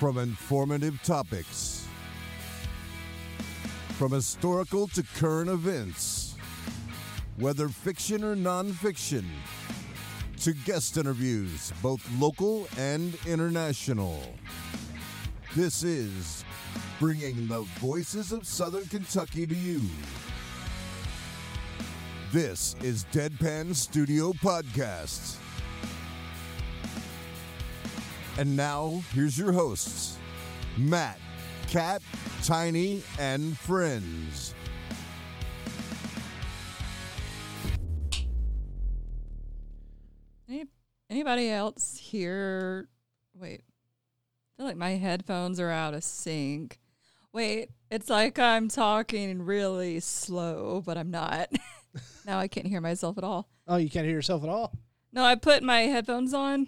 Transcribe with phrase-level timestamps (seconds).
[0.00, 1.86] From informative topics,
[3.90, 6.34] from historical to current events,
[7.36, 9.24] whether fiction or nonfiction,
[10.40, 14.20] to guest interviews, both local and international.
[15.54, 16.44] This is
[16.98, 19.80] bringing the voices of Southern Kentucky to you.
[22.32, 25.43] This is Deadpan Studio Podcast.
[28.36, 30.18] And now, here's your hosts
[30.76, 31.20] Matt,
[31.68, 32.02] Cat,
[32.42, 34.54] Tiny, and friends.
[40.48, 40.64] Any,
[41.08, 42.88] anybody else here?
[43.36, 43.62] Wait.
[43.62, 46.80] I feel like my headphones are out of sync.
[47.32, 51.50] Wait, it's like I'm talking really slow, but I'm not.
[52.26, 53.48] now I can't hear myself at all.
[53.68, 54.72] Oh, you can't hear yourself at all?
[55.12, 56.66] No, I put my headphones on.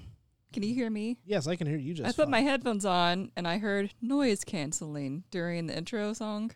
[0.57, 1.19] Can you hear me?
[1.27, 2.31] Yes, I can hear you just I put fine.
[2.31, 6.51] my headphones on and I heard noise canceling during the intro song.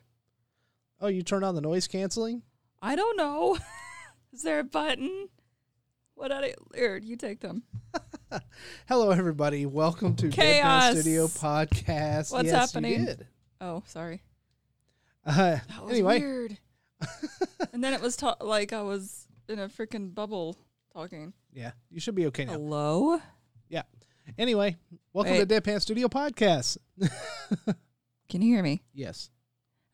[1.02, 2.40] Oh, you turned on the noise canceling?
[2.80, 3.58] I don't know.
[4.32, 5.28] Is there a button?
[6.14, 7.64] What I here, you take them.
[8.88, 9.66] Hello, everybody.
[9.66, 10.94] Welcome to Chaos.
[10.94, 12.32] Deadpan Studio Podcast.
[12.32, 13.00] What's yes, happening?
[13.00, 13.26] You did.
[13.60, 14.22] Oh, sorry.
[15.26, 16.58] Uh, That was anyway, weird.
[17.74, 20.56] and then it was ta- like I was in a freaking bubble
[20.90, 21.34] talking.
[21.52, 22.52] yeah, you should be okay now.
[22.52, 23.20] Hello?
[24.36, 24.42] Yeah.
[24.42, 24.76] Anyway,
[25.12, 25.48] welcome Wait.
[25.48, 26.78] to Deadpan Studio Podcast.
[28.28, 28.82] Can you hear me?
[28.92, 29.30] yes.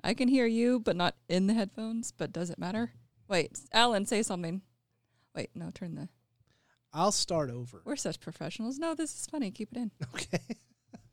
[0.05, 2.13] I can hear you, but not in the headphones.
[2.13, 2.93] But does it matter?
[3.29, 4.63] Wait, Alan, say something.
[5.35, 6.09] Wait, no, turn the.
[6.93, 7.83] I'll start over.
[7.85, 8.79] We're such professionals.
[8.79, 9.51] No, this is funny.
[9.51, 9.91] Keep it in.
[10.15, 10.39] Okay.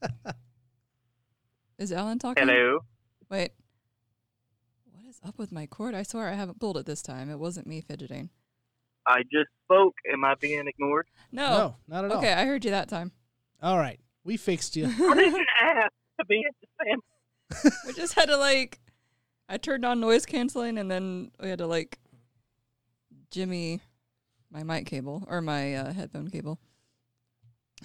[1.80, 2.46] Is Alan talking?
[2.48, 2.80] Hello.
[3.32, 3.52] Wait.
[4.92, 5.96] What is up with my cord?
[5.96, 7.32] I swear I haven't pulled it this time.
[7.32, 8.30] It wasn't me fidgeting.
[9.08, 9.94] I just spoke.
[10.12, 11.08] Am I being ignored?
[11.32, 11.50] No.
[11.50, 12.18] No, not at all.
[12.20, 13.12] Okay, I heard you that time.
[13.62, 14.00] All right.
[14.24, 14.86] We fixed you.
[14.88, 16.46] I didn't ask to be
[16.84, 17.72] Sam.
[17.88, 18.80] we just had to like
[19.50, 22.00] I turned on noise canceling and then we had to like
[23.32, 23.82] jimmy
[24.52, 26.60] my mic cable or my uh, headphone cable.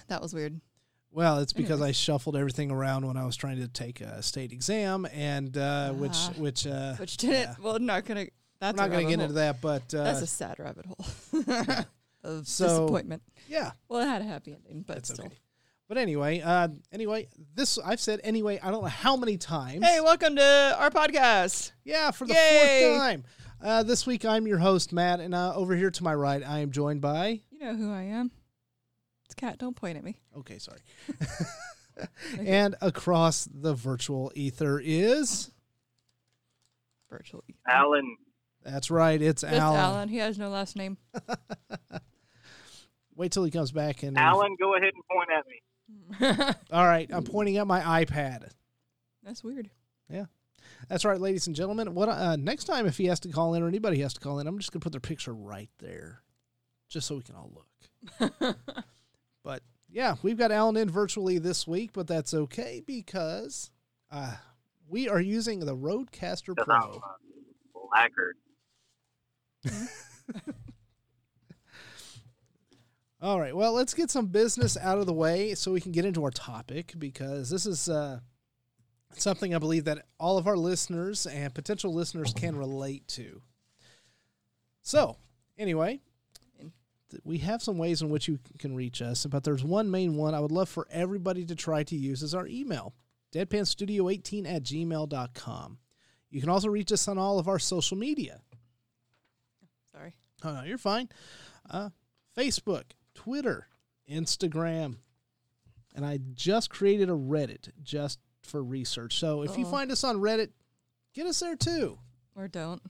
[0.07, 0.59] That was weird.
[1.11, 1.89] Well, it's because Anyway.
[1.89, 5.91] I shuffled everything around when I was trying to take a state exam, and uh,
[5.93, 6.33] which Ah.
[6.37, 7.55] which uh, Which didn't yeah.
[7.61, 8.27] well not gonna
[8.59, 9.23] that's we're not going to get hole.
[9.23, 11.05] into that, but uh, That's a sad rabbit hole
[12.23, 13.23] of So- disappointment.
[13.47, 15.25] yeah, Well it had a happy ending, but That's still.
[15.25, 15.35] okay.
[15.87, 18.59] But anyway, uh, anyway, this I've said anyway.
[18.61, 19.83] I don't know how many times.
[19.83, 21.71] Hey, welcome to our podcast.
[21.83, 22.89] yeah, for the Yay!
[22.91, 23.23] fourth time.
[23.59, 26.59] Uh, this week I'm your host Matt, and uh, over here to my right I
[26.59, 27.41] am joined by.
[27.51, 28.29] You know who I am.
[29.25, 30.19] It's Cat, don't point at me.
[30.37, 30.79] Okay, sorry.
[32.39, 35.49] and across the virtual ether is.
[37.09, 37.43] Virtual.
[37.67, 38.15] Alan.
[38.63, 39.21] That's right.
[39.21, 39.79] It's Just Alan.
[39.79, 40.09] Alan.
[40.09, 40.97] He has no last name.
[43.15, 44.17] Wait till he comes back and.
[44.17, 46.55] Alan, go ahead and point at me.
[46.71, 48.49] All right, I'm pointing at my iPad.
[49.23, 49.69] That's weird.
[50.09, 50.25] Yeah.
[50.87, 51.93] That's right, ladies and gentlemen.
[51.93, 54.39] What uh, next time if he has to call in or anybody has to call
[54.39, 56.21] in, I'm just gonna put their picture right there,
[56.87, 58.55] just so we can all look.
[59.43, 63.71] But yeah, we've got Alan in virtually this week, but that's okay because
[64.11, 64.35] uh,
[64.87, 66.75] we are using the RodeCaster Pro.
[66.75, 66.99] a
[67.89, 68.35] blackguard.
[73.21, 76.05] All right, well, let's get some business out of the way so we can get
[76.05, 78.19] into our topic because this is uh,
[79.17, 83.41] something I believe that all of our listeners and potential listeners can relate to.
[84.83, 85.17] So,
[85.57, 85.99] anyway,
[87.23, 90.33] we have some ways in which you can reach us, but there's one main one
[90.33, 92.93] I would love for everybody to try to use is our email,
[93.33, 95.77] deadpanstudio18 at gmail.com.
[96.29, 98.41] You can also reach us on all of our social media.
[100.43, 101.09] Oh, no, you're fine.
[101.69, 101.89] Uh,
[102.37, 102.83] Facebook,
[103.15, 103.67] Twitter,
[104.09, 104.97] Instagram,
[105.95, 109.17] and I just created a Reddit just for research.
[109.19, 109.71] So if you Uh-oh.
[109.71, 110.49] find us on Reddit,
[111.13, 111.99] get us there too.
[112.35, 112.81] Or don't.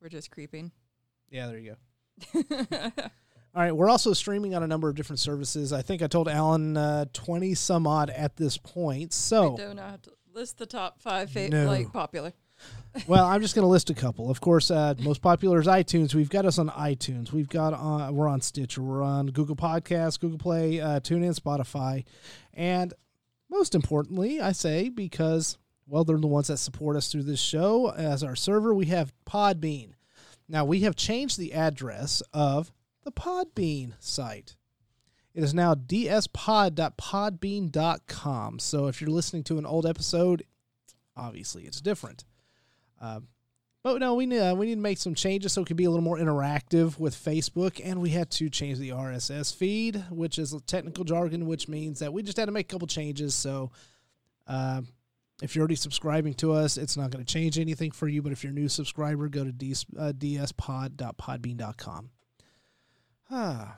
[0.00, 0.72] We're just creeping.
[1.30, 1.76] Yeah, there you
[2.32, 2.50] go.
[3.52, 5.72] All right, we're also streaming on a number of different services.
[5.72, 9.12] I think I told Alan uh, twenty some odd at this point.
[9.12, 11.66] So I So, don't know how to list the top five fa- No.
[11.66, 12.32] like popular.
[13.06, 14.30] Well, I'm just going to list a couple.
[14.30, 16.14] Of course, uh, most popular is iTunes.
[16.14, 17.32] We've got us on iTunes.
[17.32, 18.82] We've got uh, we're on Stitcher.
[18.82, 22.04] We're on Google Podcasts, Google Play, uh, TuneIn, Spotify,
[22.54, 22.92] and
[23.48, 27.90] most importantly, I say because well, they're the ones that support us through this show
[27.90, 28.74] as our server.
[28.74, 29.92] We have Podbean.
[30.48, 32.72] Now we have changed the address of
[33.04, 34.56] the Podbean site.
[35.34, 38.58] It is now dspod.podbean.com.
[38.58, 40.42] So if you're listening to an old episode,
[41.16, 42.24] obviously it's different.
[43.00, 43.20] Uh,
[43.82, 45.84] But no, we need uh, we need to make some changes so it can be
[45.86, 50.38] a little more interactive with Facebook, and we had to change the RSS feed, which
[50.38, 53.34] is technical jargon, which means that we just had to make a couple changes.
[53.34, 53.70] So,
[54.46, 54.82] uh,
[55.42, 58.20] if you're already subscribing to us, it's not going to change anything for you.
[58.20, 62.10] But if you're a new subscriber, go to ds, uh, dspod.podbean.com.
[63.30, 63.76] Ah,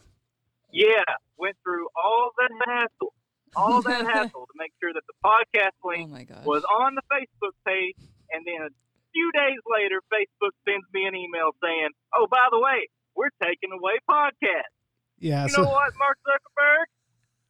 [0.72, 1.04] Yeah,
[1.36, 3.12] went through all that hassle,
[3.54, 6.44] all that hassle to make sure that the podcast Oh link my god.
[6.46, 7.94] was on the Facebook page,
[8.32, 8.70] and then a
[9.12, 13.70] few days later, Facebook sends me an email saying, "Oh, by the way, we're taking
[13.72, 14.74] away podcasts."
[15.18, 15.44] yeah.
[15.44, 16.86] You so know what, Mark Zuckerberg?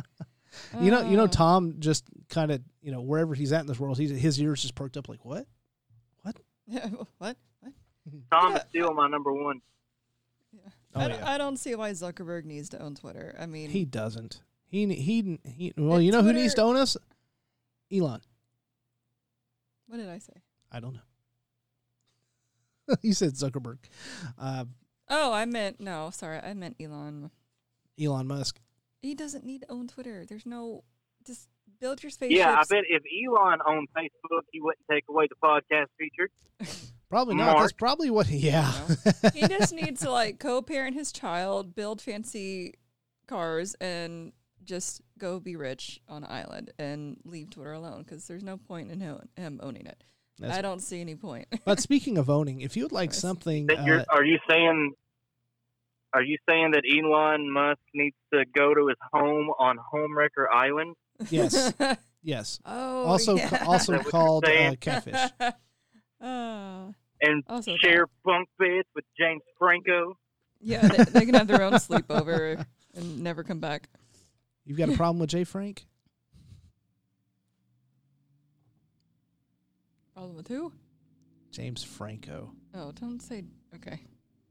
[0.80, 1.26] you know, you know, Oh.
[1.26, 4.62] Tom just kind of, you know, wherever he's at in this world, he's, his ears
[4.62, 5.46] just perked up like, what?
[6.22, 6.36] what?
[7.18, 7.36] What?
[8.32, 8.56] Tom Yeah.
[8.56, 9.60] is still my number one.
[10.94, 11.30] Oh, I, don't, yeah.
[11.32, 13.34] I don't see why Zuckerberg needs to own Twitter.
[13.38, 14.40] I mean, He doesn't.
[14.68, 16.96] He, he, he well, And you know who needs to own us?
[17.92, 18.20] Elon.
[19.86, 20.34] what did I say?
[20.72, 22.94] I don't know.
[23.02, 23.78] you said Zuckerberg.
[24.38, 24.64] Uh,
[25.08, 26.10] Oh, I meant no.
[26.12, 27.30] Sorry, I meant Elon.
[28.00, 28.60] Elon Musk.
[29.02, 30.24] He doesn't need to own Twitter.
[30.28, 30.84] There's no
[31.24, 31.48] just
[31.80, 32.38] build your spaceships.
[32.38, 36.30] Yeah, I bet if Elon owned Facebook, he wouldn't take away the podcast feature.
[37.08, 37.60] Probably not.
[37.60, 38.72] That's probably what, yeah.
[39.32, 42.74] he just needs to like co-parent his child, build fancy
[43.28, 44.32] cars, and
[44.66, 48.90] just go be rich on an island and leave Twitter alone because there's no point
[48.90, 50.04] in him, him owning it.
[50.38, 51.46] That's- I don't see any point.
[51.64, 54.92] but speaking of owning, if you would like something, you're, uh, are you saying?
[56.12, 60.94] Are you saying that Elon Musk needs to go to his home on Homewrecker Island?
[61.30, 61.72] yes,
[62.22, 62.60] yes.
[62.64, 63.64] oh, Also, yeah.
[63.66, 65.30] also Is that what you're called uh, catfish.
[66.20, 66.86] Ah.
[67.20, 70.16] and Also share bunk beds with James Franco.
[70.60, 72.64] yeah, they, they can have their own sleepover
[72.94, 73.88] and never come back.
[74.66, 75.86] You've got a problem with Jay Frank?
[80.12, 80.72] Problem with who?
[81.52, 82.52] James Franco.
[82.74, 83.44] Oh, don't say.
[83.74, 84.00] Okay,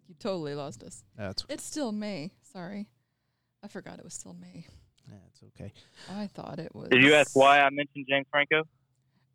[0.07, 1.03] you totally lost us.
[1.17, 2.31] That's It's still May.
[2.53, 2.88] Sorry,
[3.63, 4.65] I forgot it was still May.
[5.09, 5.73] that's okay.
[6.09, 6.89] I thought it was.
[6.89, 8.63] Did you ask why I mentioned James Franco?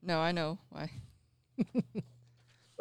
[0.03, 0.91] No, I know why.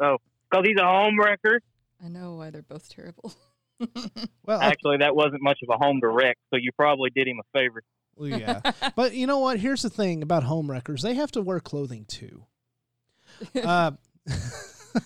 [0.02, 0.16] Oh,
[0.50, 1.58] because he's a homewrecker.
[2.02, 3.34] I know why they're both terrible.
[4.44, 7.40] Well, I- Actually, that wasn't much of a home direct, so you probably did him
[7.40, 7.82] a favor.
[8.16, 8.60] well, yeah.
[8.96, 9.58] but you know what?
[9.60, 12.44] Here's the thing about home wreckers: they have to wear clothing too.
[13.62, 13.92] Uh,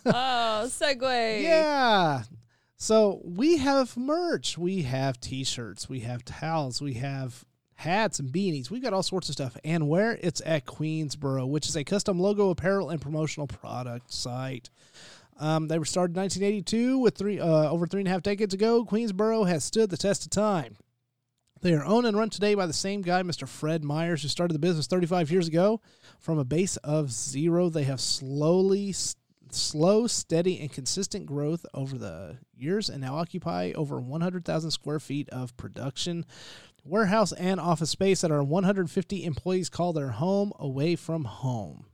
[0.06, 1.42] oh, segue.
[1.42, 2.22] yeah.
[2.76, 4.58] So we have merch.
[4.58, 5.88] We have T-shirts.
[5.88, 6.82] We have towels.
[6.82, 7.44] We have
[7.76, 8.70] hats and beanies.
[8.70, 9.56] We've got all sorts of stuff.
[9.64, 14.70] And where it's at Queensboro, which is a custom logo, apparel, and promotional product site.
[15.38, 18.54] Um, they were started in 1982 with three uh, over three and a half decades
[18.54, 18.84] ago.
[18.84, 20.76] Queensboro has stood the test of time.
[21.60, 23.48] They are owned and run today by the same guy, Mr.
[23.48, 25.80] Fred Myers, who started the business 35 years ago.
[26.20, 29.16] From a base of zero, they have slowly, s-
[29.50, 35.28] slow, steady, and consistent growth over the years and now occupy over 100,000 square feet
[35.30, 36.26] of production,
[36.84, 41.86] warehouse, and office space that our 150 employees call their home away from home.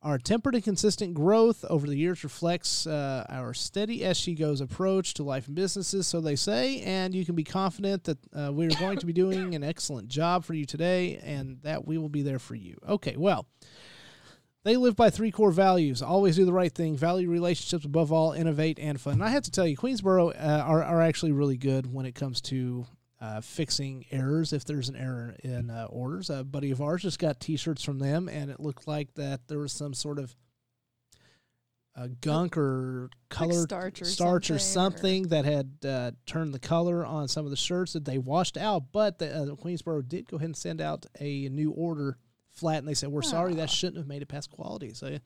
[0.00, 4.60] Our tempered and consistent growth over the years reflects uh, our steady as she goes
[4.60, 8.52] approach to life and businesses, so they say, and you can be confident that uh,
[8.52, 11.98] we are going to be doing an excellent job for you today and that we
[11.98, 12.76] will be there for you.
[12.88, 13.48] Okay, well,
[14.62, 18.32] they live by three core values always do the right thing, value relationships above all,
[18.32, 19.14] innovate, and fun.
[19.14, 22.14] And I have to tell you, Queensboro uh, are, are actually really good when it
[22.14, 22.86] comes to
[23.20, 26.30] uh, fixing errors if there's an error in uh, orders.
[26.30, 29.58] A buddy of ours just got T-shirts from them, and it looked like that there
[29.58, 30.36] was some sort of
[31.96, 36.54] uh, gunk or color starch or starch or something, or- something that had uh, turned
[36.54, 38.84] the color on some of the shirts that they washed out.
[38.92, 42.16] But the, uh, Queensboro did go ahead and send out a new order
[42.50, 45.18] flat, and they said, "We're sorry, that shouldn't have made it past quality." So,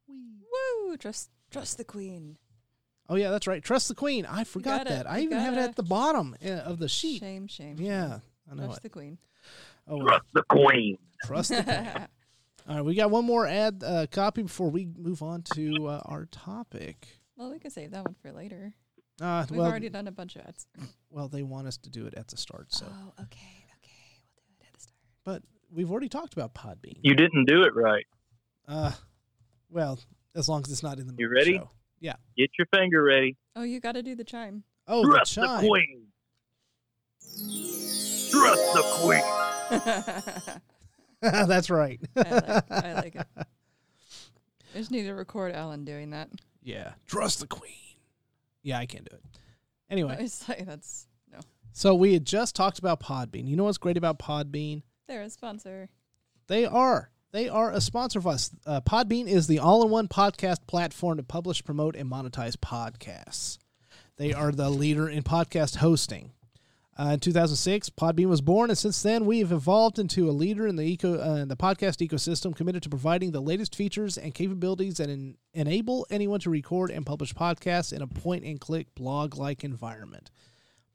[0.09, 0.97] Woo!
[0.97, 2.37] Trust, trust the queen.
[3.09, 3.63] Oh yeah, that's right.
[3.63, 4.25] Trust the queen.
[4.27, 5.11] I forgot gotta- that.
[5.11, 7.21] I you even have it gotta- at the bottom uh, of the sheet.
[7.21, 7.77] Shame, shame.
[7.79, 8.19] Yeah,
[8.51, 8.83] I know Trust it.
[8.85, 9.19] the queen.
[9.87, 10.99] Oh, well, Trust the queen.
[11.25, 12.07] trust the queen.
[12.69, 16.01] All right, we got one more ad uh, copy before we move on to uh,
[16.07, 17.07] our topic.
[17.37, 18.73] well, we can save that one for later.
[19.21, 20.67] Uh, We've well, already done a bunch of ads.
[21.11, 24.17] well, they want us to do it at the start, so Oh, okay, okay.
[24.35, 24.97] We'll do it at the start.
[25.25, 26.97] but we've already talked about Podbean.
[27.03, 28.07] You didn't do it right.
[28.67, 28.93] Uh,
[29.69, 30.01] well,
[30.35, 31.59] as long as it's not in the You middle of the ready?
[31.65, 31.71] show.
[32.01, 32.15] Yeah.
[32.37, 33.37] Get your finger ready.
[33.57, 34.65] Oh, you got to do the chime.
[34.87, 35.61] Oh, the Trust the chime.
[35.67, 36.07] queen.
[38.31, 40.61] Trust the queen.
[41.49, 42.01] That's right.
[42.17, 43.27] I, like, I like it.
[43.37, 46.29] I just need to record Alan doing that.
[46.63, 46.93] yeah.
[47.07, 47.73] Trust the queen.
[48.63, 49.23] Yeah, I can't do it.
[49.91, 51.39] Anyway, It's like that's no.
[51.73, 53.47] so we had just talked about Podbean.
[53.47, 54.83] You know what's great about Podbean?
[55.07, 55.89] They're a sponsor.
[56.49, 57.11] They are.
[57.35, 58.53] They are a sponsor of us.
[58.65, 63.59] Uh, Podbean is the all in one podcast platform to publish, promote, and monetize podcasts.
[64.19, 66.31] They are the leader in podcast hosting.
[66.97, 70.69] Uh, in 2006, Podbean was born, and since then, we have evolved into a leader
[70.69, 74.33] in the eco uh, in the podcast ecosystem, committed to providing the latest features and
[74.33, 78.95] capabilities that en- enable anyone to record and publish podcasts in a point and click
[78.95, 80.31] blog like environment.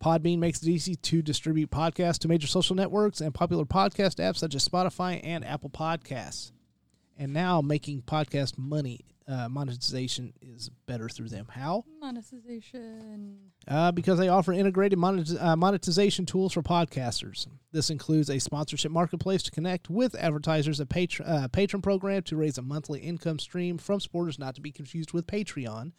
[0.04, 4.38] Podbean makes it easy to distribute podcasts to major social networks and popular podcast apps
[4.38, 6.52] such as Spotify and Apple Podcasts.
[7.18, 11.46] And now making podcast money uh, monetization is better through them.
[11.50, 11.86] How?
[12.02, 13.38] Monetization.
[13.68, 17.46] Uh, because they offer integrated monet- uh, monetization tools for podcasters.
[17.72, 22.36] This includes a sponsorship marketplace to connect with advertisers, a patron, uh, patron program to
[22.36, 25.92] raise a monthly income stream from supporters, not to be confused with Patreon,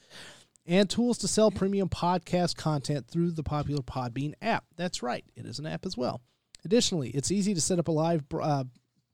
[0.70, 4.64] and tools to sell premium podcast content through the popular Podbean app.
[4.76, 6.22] That's right, it is an app as well.
[6.64, 8.64] Additionally, it's easy to set up a live uh,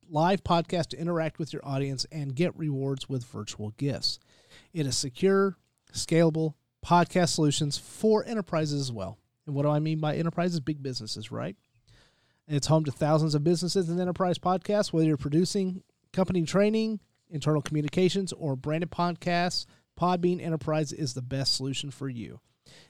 [0.08, 4.18] live podcast to interact with your audience and get rewards with virtual gifts.
[4.74, 5.56] It is secure,
[5.92, 9.18] scalable podcast solutions for enterprises as well.
[9.46, 10.60] And what do I mean by enterprises?
[10.60, 11.56] Big businesses, right?
[12.46, 15.82] It's home to thousands of businesses and enterprise podcasts, whether you're producing
[16.12, 19.64] company training, internal communications, or branded podcasts.
[19.98, 22.40] Podbean Enterprise is the best solution for you.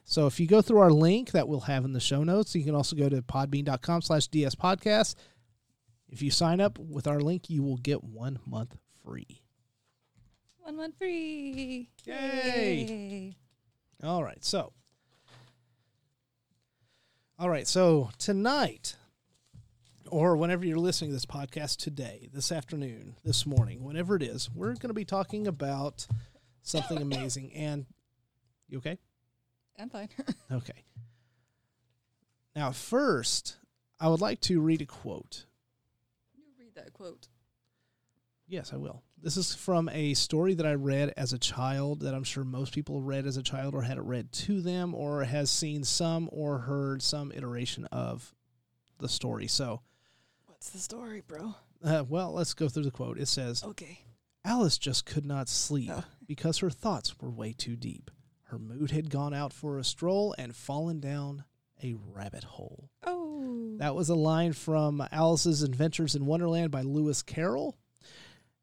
[0.05, 2.65] So if you go through our link that we'll have in the show notes, you
[2.65, 5.15] can also go to podbean.com slash DS podcast.
[6.09, 9.43] If you sign up with our link, you will get one month free.
[10.59, 11.91] One month free.
[12.05, 13.37] Yay.
[14.03, 14.73] All right, so
[17.39, 18.97] all right, so tonight
[20.11, 24.49] or whenever you're listening to this podcast today, this afternoon, this morning, whenever it is,
[24.55, 26.07] we're going to be talking about
[26.67, 27.87] something amazing and
[28.69, 28.99] you okay?
[29.79, 30.09] I'm fine.
[30.53, 30.85] Okay.
[32.55, 33.57] Now, first,
[34.01, 35.45] I would like to read a quote.
[36.35, 37.29] you read that quote.
[38.49, 39.03] Yes, I will.
[39.21, 42.73] This is from a story that I read as a child that I'm sure most
[42.73, 46.29] people read as a child or had it read to them or has seen some
[46.33, 48.33] or heard some iteration of
[48.99, 49.49] the story.
[49.49, 49.83] So,
[50.47, 51.55] What's the story, bro?
[51.85, 53.19] uh, well, let's go through the quote.
[53.19, 53.99] It says Okay.
[54.47, 56.05] Alice just could not sleep Oh.
[56.27, 58.11] because her thoughts were way too deep.
[58.45, 61.45] Her mood had gone out for a stroll and fallen down
[61.83, 62.91] a rabbit hole.
[63.05, 63.75] Oh.
[63.79, 67.77] That was a line from Alice's Adventures in Wonderland by Lewis Carroll.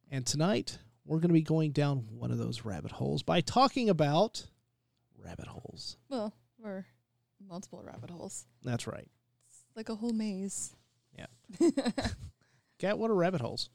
[0.10, 3.90] And tonight, we're going to be going down one of those rabbit holes by talking
[3.90, 4.48] about
[5.24, 5.98] rabbit holes.
[6.10, 6.86] well, we're
[7.48, 8.46] multiple rabbit holes.
[8.64, 9.10] That's right.
[9.50, 10.74] It's like a whole maze.
[11.18, 11.28] Yeah.
[12.80, 13.70] Cat, what are rabbit holes?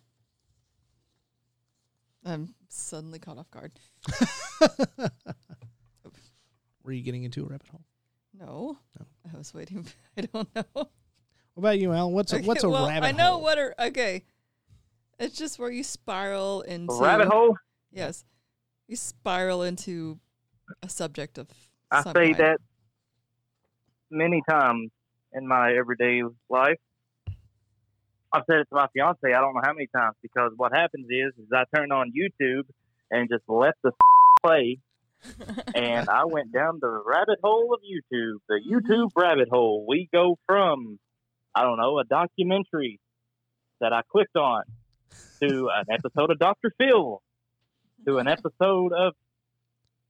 [2.29, 3.73] I'm suddenly caught off guard.
[6.85, 7.85] Were you getting into a rabbit hole?
[8.39, 8.79] No.
[8.99, 9.07] No.
[9.33, 9.87] I was waiting.
[10.17, 10.65] I don't know.
[10.75, 10.89] What
[11.57, 12.13] about you, Alan?
[12.13, 13.43] What's a, what's a well, rabbit I know hole?
[13.43, 14.25] what are okay.
[15.19, 17.57] It's just where you spiral into A rabbit hole?
[17.91, 18.25] Yes,
[18.87, 20.21] you spiral into
[20.83, 21.49] a subject of.
[21.91, 22.37] I some say kind.
[22.37, 22.59] that
[24.11, 24.91] many times
[25.33, 26.79] in my everyday life.
[28.33, 29.21] I've said it to my fiance.
[29.25, 32.65] I don't know how many times because what happens is, is I turn on YouTube
[33.11, 33.93] and just let the
[34.43, 34.79] play,
[35.75, 38.93] and I went down the rabbit hole of YouTube, the mm-hmm.
[38.93, 39.85] YouTube rabbit hole.
[39.89, 40.99] We go from,
[41.55, 43.01] I don't know, a documentary
[43.81, 44.63] that I clicked on
[45.43, 46.73] to an episode of Dr.
[46.79, 47.23] Phil
[48.07, 49.15] to an episode of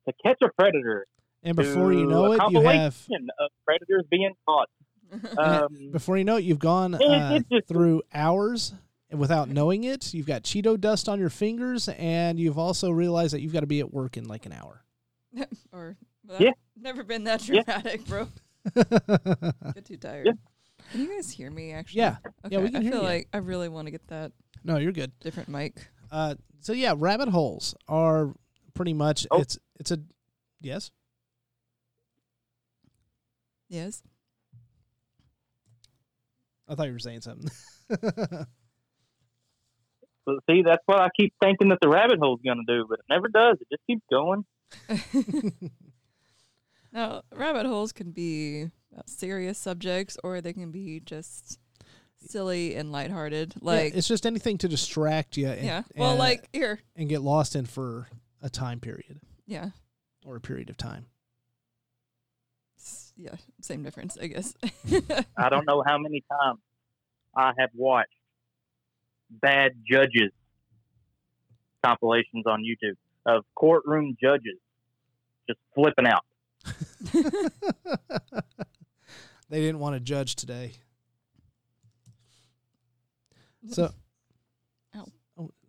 [0.06, 1.06] To Catch a Predator
[1.42, 4.68] and before you to know a it, you compilation have of predators being caught.
[5.38, 8.74] Um, before you know it, you've gone it- uh, just- through hours
[9.10, 10.12] without knowing it.
[10.12, 13.66] You've got Cheeto dust on your fingers, and you've also realized that you've got to
[13.66, 14.84] be at work in like an hour.
[15.72, 15.96] or
[16.26, 16.52] well, Yeah.
[16.76, 17.62] never been that Yeah.
[17.62, 18.28] dramatic, bro.
[18.74, 20.26] Get too tired.
[20.26, 20.32] Yeah.
[20.92, 21.72] Can you guys hear me?
[21.72, 22.16] Actually, Yeah.
[22.44, 22.56] Okay.
[22.56, 23.06] Yeah, we can I hear feel you.
[23.06, 24.32] like I really want to get that
[24.64, 25.12] no, you're good.
[25.20, 25.88] different mic.
[26.10, 28.34] Uh, so yeah, rabbit holes are
[28.74, 29.40] pretty much Oh.
[29.40, 29.98] it's it's a
[30.60, 30.90] yes.
[33.68, 34.02] Yes.
[36.68, 37.50] I thought you were saying something.
[37.90, 38.44] so
[40.48, 43.04] see, that's what I keep thinking that the rabbit hole's going to do, but it
[43.08, 43.56] never does.
[43.60, 44.44] It just keeps going.
[46.90, 48.70] Now, rabbit holes can be
[49.04, 51.58] serious subjects, or they can be just
[52.16, 53.52] silly and lighthearted.
[53.56, 53.98] Yeah, Like, yeah.
[53.98, 55.48] it's just anything to distract you.
[55.48, 56.80] And, Well, and- like here.
[56.96, 58.08] and get lost in for
[58.40, 59.68] a time period Yeah.
[60.24, 61.04] or a period of time.
[63.18, 63.36] S- Yeah.
[63.60, 64.54] Same difference, I guess.
[65.36, 66.60] I don't know how many times
[67.36, 68.10] I have watched
[69.30, 70.30] bad judges
[71.84, 72.96] compilations on YouTube
[73.26, 74.58] of courtroom judges
[75.48, 76.24] just flipping out.
[79.48, 80.72] they didn't want to judge today.
[83.70, 83.90] So, Ow.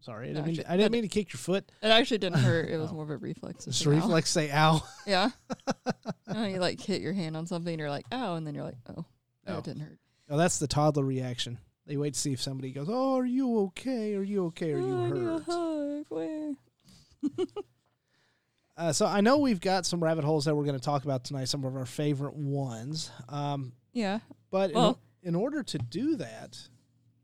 [0.09, 1.71] sorry, I didn't, mean, actually- I didn't mean to kick your foot.
[1.81, 2.69] It actually didn't hurt.
[2.69, 2.93] It was Oh.
[2.95, 3.65] more of a reflex.
[3.65, 3.91] Just ow.
[3.91, 4.81] reflex say ow.
[5.05, 5.29] Yeah.
[6.27, 8.53] You, know, you like hit your hand on something, and you're like, ow, and then
[8.53, 9.03] you're like, oh,
[9.47, 9.57] no, Oh.
[9.57, 9.97] it didn't hurt.
[10.29, 11.57] No, that's the toddler reaction.
[11.87, 14.13] They wait to see if somebody goes, "Oh, are you okay?
[14.13, 14.73] Are you okay?
[14.73, 16.53] Are you Oh, hurt?" Where?
[18.77, 21.25] Uh, so I know we've got some rabbit holes that we're going to talk about
[21.25, 21.49] tonight.
[21.49, 23.11] Some of our favorite ones.
[23.27, 24.19] Um, Yeah.
[24.51, 26.57] but in, in order to do that,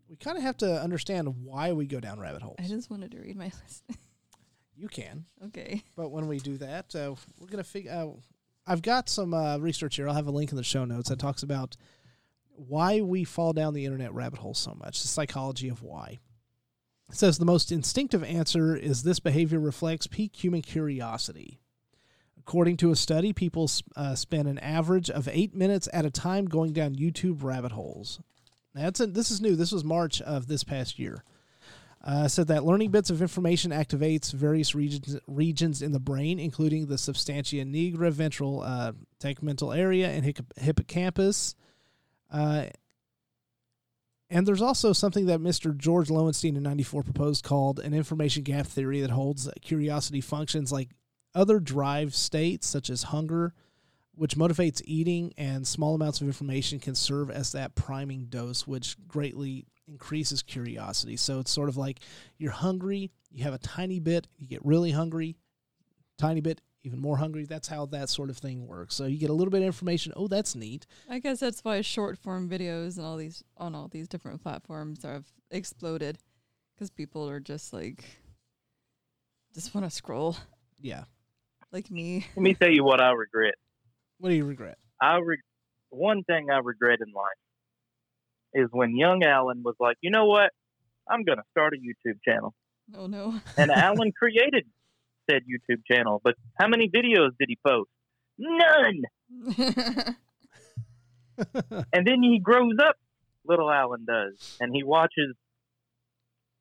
[0.09, 2.57] we kind of have to understand why we go down rabbit holes.
[2.59, 3.83] I just wanted to read my list.
[4.77, 5.83] You can, okay.
[5.95, 7.91] but when we do that, uh, we're going to figure.
[7.91, 8.19] Uh,
[8.67, 10.07] I've got some uh, research here.
[10.07, 11.77] I'll have a link in the show notes that talks about
[12.55, 15.01] why we fall down the internet rabbit hole so much.
[15.01, 16.19] The psychology of why.
[17.09, 21.59] It says the most instinctive answer is this behavior reflects peak human curiosity.
[22.39, 26.45] According to a study, people uh, spend an average of eight minutes at a time
[26.45, 28.19] going down YouTube rabbit holes.
[28.75, 29.55] That's a, this is new.
[29.55, 31.23] This was March of this past year.
[32.03, 36.85] Uh, said that learning bits of information activates various regions regions in the brain, including
[36.85, 40.23] the substantia nigra, ventral uh, tegmental area, and
[40.57, 41.55] hippocampus.
[42.31, 42.65] Uh,
[44.29, 45.75] and there's also something that Mr.
[45.75, 50.71] George Loewenstein in 94 proposed called an information gap theory that holds that curiosity functions
[50.71, 50.89] like
[51.33, 53.53] other drive states, such as hunger,
[54.15, 58.95] which motivates eating, and small amounts of information can serve as that priming dose, which
[59.07, 61.15] greatly increases curiosity.
[61.17, 61.99] So it's sort of like
[62.37, 65.35] you're hungry, you have a tiny bit, you get really hungry,
[66.17, 67.45] tiny bit, even more hungry.
[67.45, 68.95] That's how that sort of thing works.
[68.95, 70.13] So you get a little bit of information.
[70.15, 70.85] Oh, that's neat.
[71.09, 75.03] I guess that's why short form videos and all these on all these different platforms
[75.03, 76.17] have exploded
[76.75, 78.03] because people are just like
[79.53, 80.35] just want to scroll
[80.79, 81.03] Yeah.
[81.71, 82.25] like me.
[82.35, 83.55] Let me tell you what I regret.
[84.19, 84.77] What do you regret?
[85.01, 85.41] I re-
[85.89, 87.25] one thing I regret in life
[88.53, 90.51] is when young Alan was like, you know what,
[91.09, 92.53] I'm going to start a YouTube channel,
[92.95, 93.39] Oh no.
[93.57, 94.65] and Alan created
[95.29, 96.21] said YouTube channel.
[96.23, 97.89] But how many videos did he post?
[98.37, 100.15] None.
[101.91, 102.95] And then he grows up,
[103.45, 105.35] little Alan does, and he watches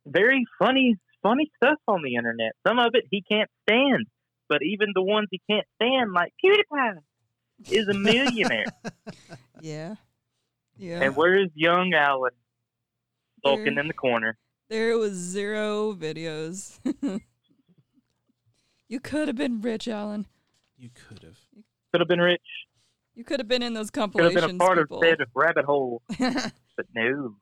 [0.05, 2.53] very funny, funny stuff on the internet.
[2.67, 4.07] Some of it he can't stand,
[4.49, 6.97] but even the ones he can't stand, like PewDiePie,
[7.71, 8.65] is a millionaire.
[9.61, 9.95] yeah.
[10.77, 11.03] Yeah.
[11.03, 12.33] and where's young Alan
[13.45, 14.37] sulking in the corner?
[14.69, 16.79] there was zero videos.
[18.89, 20.27] you could have been rich, Alan.
[20.77, 21.39] You could have.
[21.93, 22.43] Could have been rich.
[23.15, 24.35] You could have been in those compilations.
[24.35, 24.99] Could have been a part people.
[24.99, 27.37] of said rabbit hole, but no.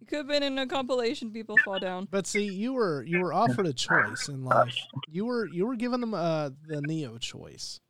[0.00, 1.30] You could have been in a compilation.
[1.30, 2.08] People fall down.
[2.10, 4.76] But see, you were you were offered a choice in life.
[5.08, 7.80] You were you were given them uh, the Neo choice.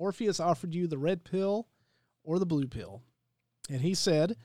[0.00, 1.68] Morpheus offered you the red pill
[2.24, 3.02] or the blue pill,
[3.68, 4.36] and he said,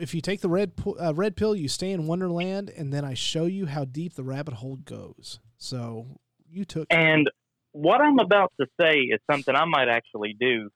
[0.00, 3.12] "If you take the red uh, red pill, you stay in Wonderland, and then I
[3.12, 6.18] show you how deep the rabbit hole goes." So
[6.50, 7.28] you took And
[7.72, 10.70] what I'm about to say is something I might actually do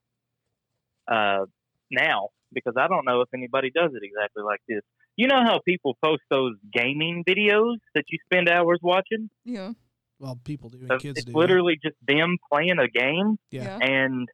[1.10, 1.46] uh,
[1.90, 4.82] now because I don't know if anybody does it exactly like this.
[5.16, 9.30] You know how people post those gaming videos that you spend hours watching?
[9.44, 9.72] Yeah.
[10.18, 11.32] Well, people do, and Uh, kids it's do.
[11.36, 13.78] literally just them playing a game, yeah.
[13.78, 13.86] Yeah.
[13.86, 14.28] and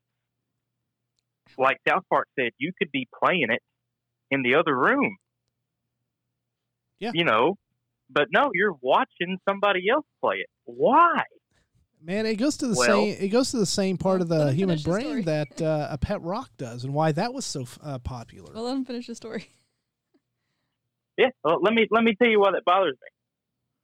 [1.56, 3.62] like South Park said, you could be playing it
[4.30, 5.16] in the other room.
[7.00, 7.12] Yeah.
[7.14, 7.56] You know,
[8.10, 10.48] but no, you're watching somebody else play it.
[10.64, 11.22] Why?
[12.00, 13.16] Man, it goes to the Well- same.
[13.18, 15.98] It goes to the same part of the human finish the brain that uh, a
[15.98, 18.52] pet rock does, and why that was so uh, popular.
[18.52, 19.48] Well, let him finish the story.
[21.16, 23.08] Yeah, well, let me let me tell you why that bothers me.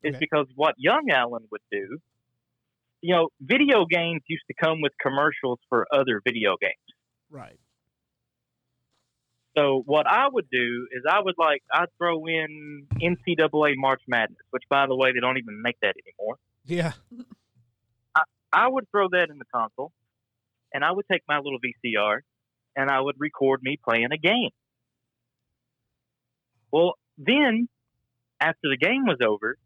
[0.04, 0.18] Is Okay.
[0.20, 1.98] because what young Alan would do,
[3.00, 6.74] you know, video games used to come with commercials for other video games.
[7.30, 7.58] right.
[9.56, 14.40] So what I would do is I would like I'd throw in NCAA March Madness,
[14.50, 16.36] which by the way they don't even make that anymore.
[16.64, 16.92] Yeah.
[18.52, 19.90] I would throw that in the console,
[20.72, 22.20] and I would take my little VCR,
[22.76, 24.50] and I would record me playing a game.
[26.72, 27.68] Well, then
[28.40, 29.56] after the game was over,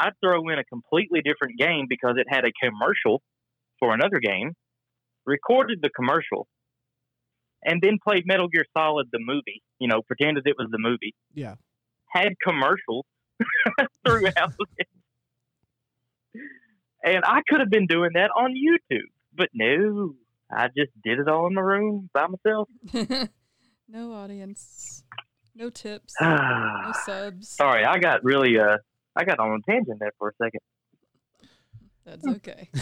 [0.00, 3.22] I'd throw in a completely different game because it had a commercial
[3.78, 4.52] for another game,
[5.26, 6.48] recorded the commercial,
[7.62, 9.62] and then played Metal Gear Solid the movie.
[9.78, 11.14] You know, pretended it was the movie.
[11.34, 11.56] Yeah.
[12.08, 13.04] Had commercials
[14.06, 14.88] throughout it.
[17.04, 20.14] And I could have been doing that on YouTube, but no,
[20.50, 22.68] I just did it all in my room by myself.
[23.88, 25.04] no audience.
[25.54, 26.14] No tips.
[26.20, 27.48] no subs.
[27.48, 28.78] Sorry, I got really uh
[29.16, 30.60] I got on a tangent there for a second.
[32.04, 32.68] That's okay.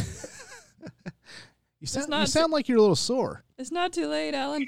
[1.80, 3.44] You sound, not you sound like you're a little sore.
[3.56, 4.66] it's not too late, Alan.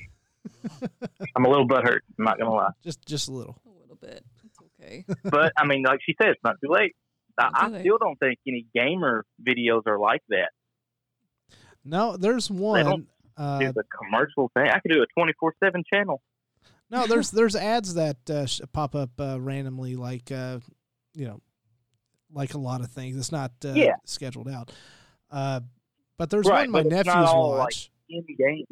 [1.37, 2.71] I'm a little butthurt, I'm not gonna lie.
[2.85, 3.61] Just just a little.
[3.67, 4.25] A little bit.
[4.45, 5.05] It's okay.
[5.25, 6.95] But I mean, like she said, it's not too late.
[7.37, 7.81] Not I, too I late.
[7.81, 10.51] still don't think any gamer videos are like that.
[11.85, 12.85] No, there's one.
[12.85, 14.69] don't Uh, Do the commercial thing.
[14.69, 16.23] I could do a 24 seven channel.
[16.91, 20.61] no, there's there's ads that uh, pop up uh, randomly, like uh,
[21.15, 21.41] you know,
[22.33, 23.17] like a lot of things.
[23.17, 23.97] It's not uh, Yeah.
[24.05, 24.73] scheduled out.
[25.31, 25.61] Uh,
[26.17, 27.91] but there's Right, one my but it's not nephews all, like, watch.
[28.09, 28.67] In game.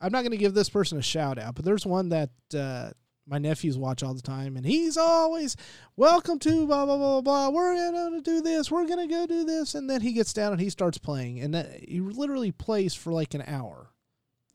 [0.00, 2.90] I'm not going to give this person a shout out, but there's one that uh,
[3.26, 5.56] my nephews watch all the time, and he's always
[5.96, 7.48] welcome to blah blah blah blah.
[7.50, 8.70] We're gonna do this.
[8.70, 11.52] We're gonna go do this, and then he gets down and he starts playing, and
[11.54, 13.90] that, he literally plays for like an hour,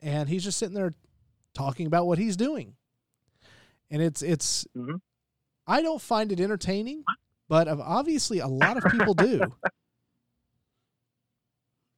[0.01, 0.93] and he's just sitting there
[1.53, 2.75] talking about what he's doing,
[3.91, 4.65] and it's it's.
[4.75, 5.01] Mhm.
[5.67, 7.03] I don't find it entertaining,
[7.53, 9.39] but of- obviously a lot of people do.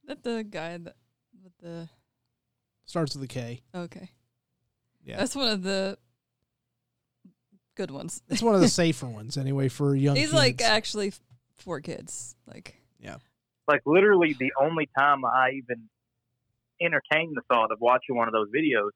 [0.07, 0.95] That the guy that
[1.43, 1.89] with the
[2.85, 3.61] Starts with a K.
[3.73, 4.09] okay.
[5.03, 5.17] Yeah.
[5.17, 5.97] That's one of the
[7.75, 8.21] good ones.
[8.29, 10.15] It's one of the safer ones anyway for young.
[10.15, 11.19] He's like actually f-
[11.55, 12.35] for kids.
[12.45, 13.17] Like Yeah.
[13.67, 15.89] Like literally, the only time I even
[16.79, 18.89] entertain the thought of watching one of those videos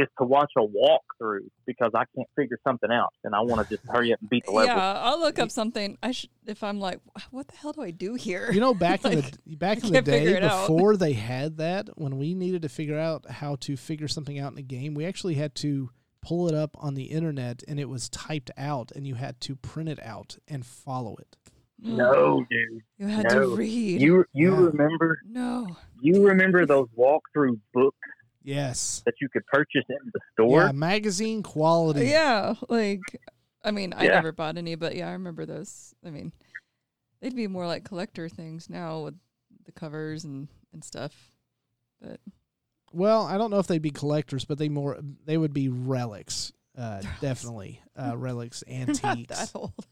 [0.00, 3.76] is to watch a walkthrough because I can't figure something out and I want to
[3.76, 4.74] just hurry up and beat the level.
[4.76, 5.98] yeah, I'll look up something.
[6.02, 8.50] I should if I'm like, what the hell do I do here?
[8.52, 10.68] You know, back in the back in the day it out.
[10.68, 14.52] before they had that, when we needed to figure out how to figure something out
[14.52, 17.88] in a game, we actually had to pull it up on the internet and it
[17.88, 21.36] was typed out and you had to print it out and follow it.
[21.84, 21.96] Mm.
[21.96, 22.82] No, dude.
[22.98, 23.40] you had no.
[23.50, 24.00] to read.
[24.02, 24.60] You you Yeah.
[24.66, 27.96] remember no, you remember those walkthrough books
[28.48, 29.02] Yes.
[29.04, 30.62] that you could purchase in the store?
[30.64, 32.06] Yeah, magazine quality.
[32.06, 33.20] yeah, like
[33.62, 34.12] I mean, I Yeah.
[34.14, 35.94] never bought any, but yeah, I remember those.
[36.04, 36.32] I mean,
[37.20, 39.14] they'd be more like collector things now with
[39.66, 41.36] the covers and and stuff.
[42.00, 42.20] But
[42.92, 46.52] Well, I don't know if they'd be collectors, but they more they would be relics.
[46.76, 49.02] Uh, definitely uh, relics, they're antiques.
[49.04, 49.86] not that old.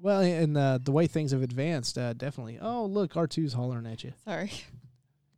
[0.00, 2.58] Well, and uh, the way things have advanced, uh, definitely.
[2.60, 4.12] Oh, look, R 2s hollering at you.
[4.24, 4.50] Sorry,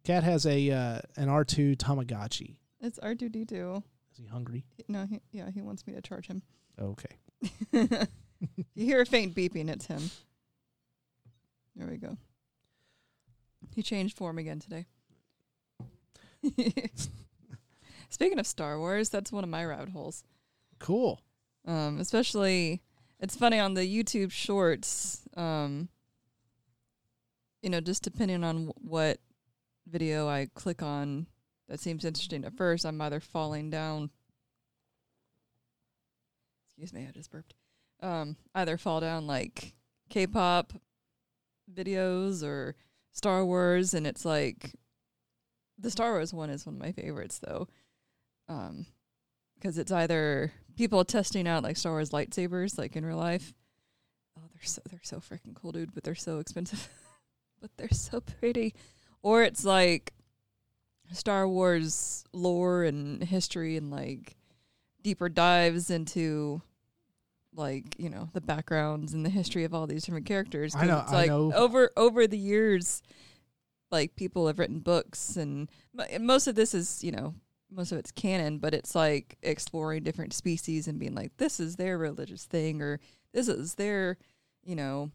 [0.04, 2.56] Cat has a uh, an R two Tamagotchi.
[2.80, 3.82] it's R two D two.
[4.12, 4.64] Is he hungry?
[4.88, 6.42] No, he, yeah, he wants me to charge him.
[6.80, 7.16] Okay.
[7.72, 7.86] you
[8.74, 10.10] hear a faint beeping, it's him.
[11.76, 12.16] There we go.
[13.76, 14.86] He changed form again today.
[18.10, 20.24] Speaking of Star Wars, that's one of my rabbit holes.
[20.80, 21.20] Cool.
[21.66, 22.82] Um, especially,
[23.20, 25.22] it's funny on the YouTube Shorts.
[25.36, 25.88] Um,
[27.62, 29.18] you know, just depending on wh- what
[29.86, 31.26] video I click on,
[31.68, 32.84] that seems interesting at first.
[32.84, 34.10] I'm either falling down.
[36.66, 37.54] Excuse me, I just burped.
[38.02, 39.74] Um, either fall down like
[40.10, 40.72] K-pop
[41.72, 42.74] videos or
[43.12, 44.72] Star Wars, and it's like
[45.78, 47.68] the Star Wars one is one of my favorites though,
[48.48, 48.86] um,
[49.54, 53.54] because it's either people testing out like Star Wars lightsabers like in real life.
[54.36, 56.88] Oh, they're so they're so freaking cool, dude, but they're so expensive,
[57.60, 58.74] but they're so pretty.
[59.24, 60.12] Or it's like
[61.12, 64.36] Star Wars lore and history and like
[65.02, 66.60] deeper dives into
[67.56, 70.76] like you know the backgrounds and the history of all these different characters.
[70.76, 71.52] I know- It's I like know.
[71.54, 73.02] over over the years,
[73.90, 75.70] like people have written books and
[76.10, 77.34] and most of this is you know
[77.70, 81.76] most of it's canon, but it's like exploring different species and being like this is
[81.76, 83.00] their religious thing or
[83.32, 84.18] this is their
[84.64, 85.10] you know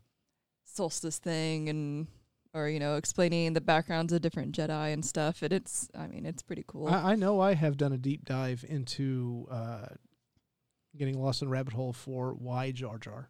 [0.66, 2.08] solstice thing and
[2.54, 5.42] or you know explaining the backgrounds of different Jedi and stuff.
[5.42, 6.88] And it's I mean it's pretty cool.
[6.88, 9.88] I, I know I have done a deep dive into uh,
[10.98, 13.30] getting lost in a rabbit hole for why Jar Jar.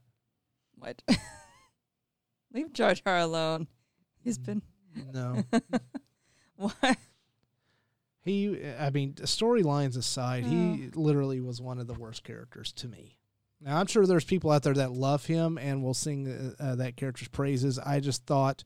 [0.75, 1.01] What?
[2.53, 3.67] Leave Jar Jar alone.
[4.23, 4.61] He's been
[5.13, 5.43] No.
[6.55, 6.97] what?
[8.21, 13.17] he, I mean, storylines aside, he literally was one of the worst characters to me.
[13.61, 16.75] Now, I'm sure there's people out there that love him and will sing uh, uh,
[16.75, 17.77] that character's praises.
[17.77, 18.63] I just thought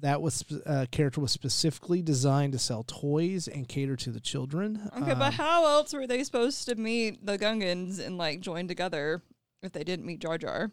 [0.00, 4.90] that was uh, character was specifically designed to sell toys and cater to the children.
[4.96, 8.68] Okay, Um, but how else were they supposed to meet the Gungans and like join
[8.68, 9.22] together
[9.62, 10.70] if they didn't meet Jar Jar?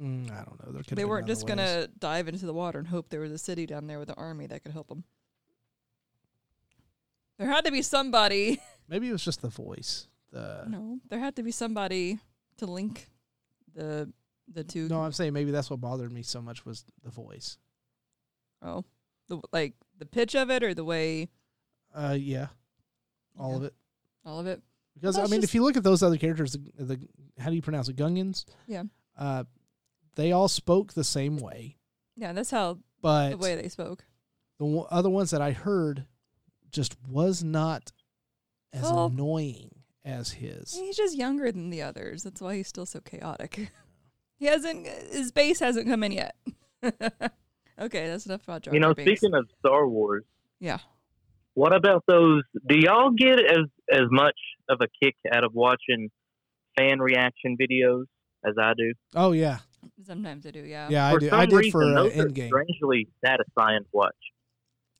[0.00, 0.72] mm, I don't know.
[0.72, 1.48] There They weren't just ways.
[1.56, 4.16] gonna dive into the water and hope there was a city down there with an
[4.18, 5.04] army that could help them.
[7.38, 10.08] There had to be somebody Maybe it was just the voice.
[10.30, 12.18] The No, there had to be somebody
[12.58, 13.08] to link
[13.74, 14.12] the
[14.52, 14.88] the two.
[14.88, 17.58] no, I'm saying maybe that's what bothered me so much was the voice.
[18.64, 18.84] Oh,
[19.28, 21.28] the like the pitch of it or the way
[21.94, 22.48] Uh, yeah,
[23.38, 23.74] all Yeah, of it.
[24.24, 24.62] all of it.
[24.94, 27.50] Because Well, I mean, just- if you look at those other characters, the, the how
[27.50, 28.44] do you pronounce it, Gungans?
[28.66, 28.84] Yeah.
[29.16, 29.44] Uh,
[30.16, 31.76] they all spoke the same way,
[32.16, 34.04] Yeah, that's how but the way they spoke.
[34.58, 36.06] the one- other ones that I heard
[36.70, 37.92] just was not
[38.72, 40.74] as Well- annoying as his.
[40.74, 42.22] He's just younger than the others.
[42.22, 43.72] That's why he's still so chaotic.
[44.38, 46.36] he hasn't his base hasn't come in yet.
[47.80, 49.20] okay, that's enough about Jar You know, Jar Binks.
[49.20, 50.24] speaking of Star Wars,
[50.60, 50.78] Yeah.
[51.54, 52.42] what about those?
[52.68, 54.36] Do y'all get as as much
[54.68, 56.10] of a kick out of watching
[56.78, 58.04] fan reaction videos
[58.46, 58.92] as I do?
[59.14, 59.58] Oh yeah,
[60.06, 60.88] Sometimes I do, yeah.
[60.90, 61.28] yeah, I for do.
[61.28, 62.46] some I did reason, for uh, those are Endgame.
[62.48, 64.14] strangely satisfying to watch.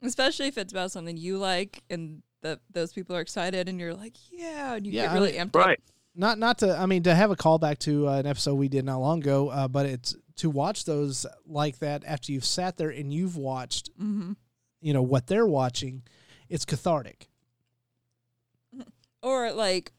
[0.03, 3.95] Especially if it's about something you like and the those people are excited and you're
[3.95, 5.67] like, yeah, and you Yeah, get I really mean- amped up.
[5.67, 5.81] Right.
[6.17, 6.79] Not not to.
[6.79, 9.49] I mean, to have a callback to uh, an episode we did not long ago,
[9.49, 13.91] uh, but it's to watch those like that after you've sat there and you've watched,
[13.99, 14.33] Mm-hmm.
[14.81, 16.03] you know, what they're watching.
[16.49, 17.29] It's cathartic.
[19.23, 19.93] Or like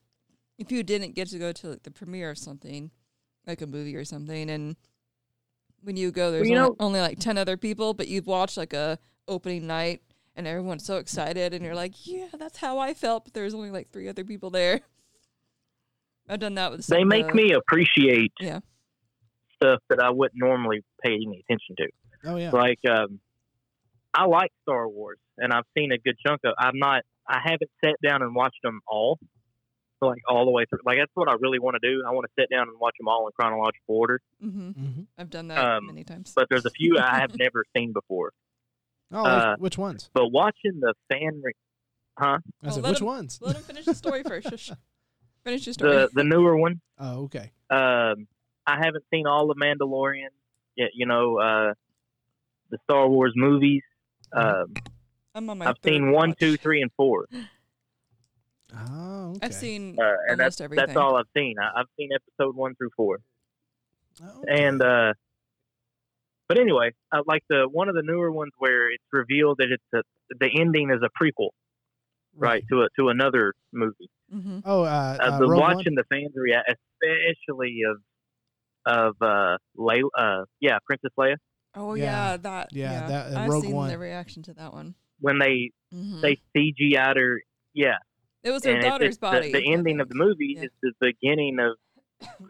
[0.58, 2.92] if you didn't get to go to like the premiere of something,
[3.48, 4.76] like a movie or something, and
[5.82, 8.58] when you go, there's you only, know- only like ten other people, but you've watched
[8.58, 10.02] like a opening night,
[10.36, 13.72] and everyone's so excited, and you're like, yeah, that's how I felt, but there's only
[13.72, 14.82] like three other people there.
[16.30, 16.86] I've done that with.
[16.86, 18.60] Some They make the- me appreciate Yeah.
[19.56, 21.88] Stuff that I wouldn't normally pay any attention to.
[22.26, 23.20] Oh yeah, Like, um,
[24.14, 26.54] I like Star Wars, and I've seen a good chunk of.
[26.58, 27.04] I'm not.
[27.28, 29.20] I haven't sat down and watched them all,
[30.02, 30.80] like all the way through.
[30.86, 32.04] Like that's what I really want to do.
[32.08, 34.22] I want to sit down and watch them all in chronological order.
[34.40, 36.34] hmm hmm I've done that Um, many times.
[36.36, 38.32] But there's a few I have never seen before.
[39.12, 40.10] Oh, which- uh, which ones?
[40.14, 41.52] But watching the fan, re-
[42.18, 42.38] huh?
[42.64, 43.40] I Oh, said let which him- ones?
[43.42, 44.48] Let him finish the story first.
[45.44, 45.96] Finish your story.
[45.96, 46.82] The the newer one.
[46.98, 47.52] Oh, okay.
[47.70, 48.28] Um,
[48.68, 50.30] I haven't seen all of Mandalorian
[50.76, 50.90] yet.
[50.94, 51.74] You know, uh,
[52.70, 53.84] the Star Wars movies.
[54.34, 54.74] Um,
[55.34, 55.68] I'm on my.
[55.68, 56.40] I've seen one, watch.
[56.40, 57.26] two, three, and four,
[58.78, 59.46] Oh, okay.
[59.48, 60.86] I've seen uh, and almost that's everything.
[60.88, 61.56] that's all I've seen.
[61.62, 63.20] I, I've seen episode one through four,
[64.22, 64.66] Oh, okay.
[64.66, 65.14] and uh,
[66.50, 69.84] but anyway, I like the one of the newer ones where it's revealed that it's
[69.94, 70.02] a,
[70.40, 71.50] the ending is a prequel,
[72.36, 74.10] right, to a to another movie.
[74.32, 75.58] hmm Oh, uh, Uh, uh, the One?
[75.58, 77.98] watching the fans react, especially of
[78.86, 81.36] of uh, Layla, uh, yeah, Princess Leia,
[81.76, 82.04] Oh Yeah.
[82.32, 82.70] yeah, that.
[82.72, 83.90] Yeah, Yeah, that, uh, I've Rogue seen One.
[83.90, 84.96] the reaction to that one.
[85.20, 86.22] when they mm-hmm.
[86.22, 87.42] they CGI'd her,
[87.74, 87.98] yeah,
[88.44, 89.52] It was her and daughter's it's the- body.
[89.52, 90.64] The, I ending of the movie Yeah.
[90.66, 91.78] is the beginning of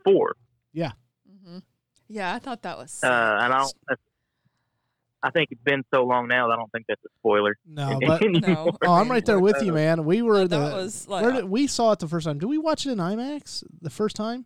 [0.04, 0.36] four,
[0.74, 0.92] Yeah.
[1.32, 1.60] Mm-hmm.
[2.08, 3.04] Yeah, I thought that was.
[3.04, 3.74] uh, and I don't.
[5.24, 7.58] I think it's been so long now that I don't think that's a spoiler.
[7.66, 8.78] No, but No.
[8.86, 10.06] oh, I'm right there with you, man.
[10.06, 10.76] We were that the.
[10.76, 12.38] was like where did, we saw it the first time.
[12.38, 14.46] Did we watch it in IMAX the first time?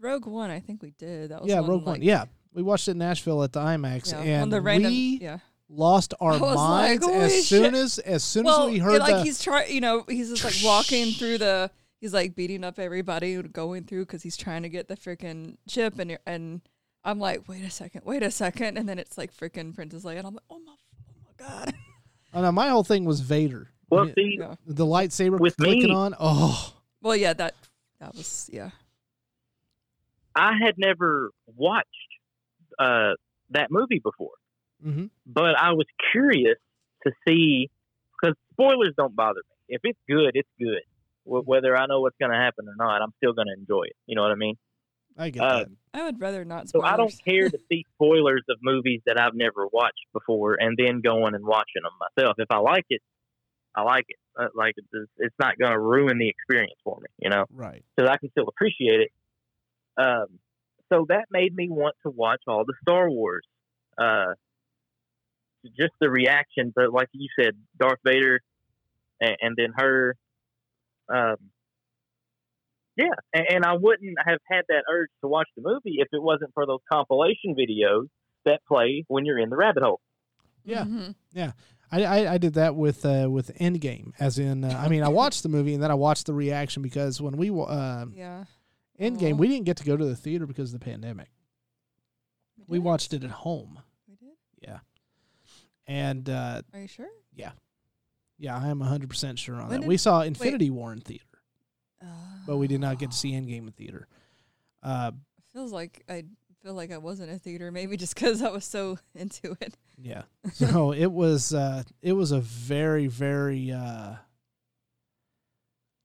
[0.00, 0.50] Rogue One.
[0.50, 1.30] I think we did.
[1.30, 1.94] That was Yeah, one, Rogue One.
[1.94, 4.90] like, Yeah, we watched it in Nashville at the IMAX, Yeah, on and the random.
[4.90, 5.38] we yeah.
[5.68, 6.56] lost our I was like,
[7.00, 9.22] minds "Holy as soon shit." as as soon Well, as we yeah, heard like the.
[9.24, 9.72] he's trying.
[9.74, 11.70] You know, he's just like walking through the.
[12.00, 15.56] He's like beating up everybody and going through because he's trying to get the freaking
[15.68, 16.60] chip, and you're- and
[17.02, 20.18] I'm like, wait a second, wait a second, and then it's like freaking Princess Leia,
[20.18, 21.74] and I'm like, oh my, oh my god.
[22.34, 23.68] oh, no, my whole thing was Vader.
[23.70, 24.54] I Well, mean, see, Yeah.
[24.66, 26.14] the lightsaber with clicking me- on.
[26.20, 27.54] Oh, Well, yeah, that
[28.00, 28.70] that was yeah.
[30.36, 31.88] I had never watched
[32.78, 33.12] uh,
[33.50, 34.32] that movie before,
[34.82, 36.58] hmm but I was curious
[37.06, 37.70] to see
[38.20, 39.74] because spoilers don't bother me.
[39.76, 40.82] If it's good, it's good.
[41.24, 43.84] Wh- Whether I know what's going to happen or not, I'm still going to enjoy
[43.84, 43.96] it.
[44.06, 44.56] You know what I mean?
[45.16, 45.68] I get Uh, that.
[45.94, 46.68] I would rather not.
[46.68, 50.76] So I don't care to see spoilers of movies that I've never watched before, and
[50.76, 52.34] then going and watching them myself.
[52.38, 53.00] If I like it,
[53.74, 54.16] I like it.
[54.38, 57.06] Uh, like it's, it's not going to ruin the experience for me.
[57.20, 57.44] You know?
[57.50, 57.84] Right.
[57.98, 59.10] so I can still appreciate it.
[59.96, 60.26] Um,
[60.92, 63.44] so that made me want to watch all the Star Wars.
[63.96, 64.34] Uh,
[65.76, 68.40] just the reaction, but like you said, Darth Vader,
[69.20, 70.16] and, and then her.
[71.08, 71.36] Um,
[72.96, 76.22] yeah, and, and I wouldn't have had that urge to watch the movie if it
[76.22, 78.06] wasn't for those compilation videos
[78.44, 80.00] that play when you're in the rabbit hole.
[80.64, 80.84] Yeah.
[80.84, 81.14] Mhm.
[81.92, 85.08] I, I, I did that with uh, with Endgame, as in, uh, I mean, I
[85.08, 88.44] watched the movie and then I watched the reaction because when we wa- uh, Yeah.
[89.00, 89.36] Endgame, Aw.
[89.36, 91.28] we didn't get to go to the theater because of the pandemic.
[92.68, 92.84] We did?
[92.84, 93.80] watched it at home.
[94.08, 94.34] We did.
[94.62, 94.78] Yeah,
[95.86, 97.08] and uh, Are you sure?
[97.34, 97.52] yeah,
[98.38, 99.80] Yeah, I am hundred percent sure on When that.
[99.80, 101.24] did- we saw Infinity War in theater,
[102.46, 103.18] but we did not get to Oh.
[103.18, 104.06] see Endgame in theater.
[104.82, 105.12] Uh,
[105.52, 106.24] Feels like I
[106.62, 109.76] feel like I was in a theater, maybe just because I was so into it.
[110.00, 114.14] yeah, so it was uh, it was a very very uh,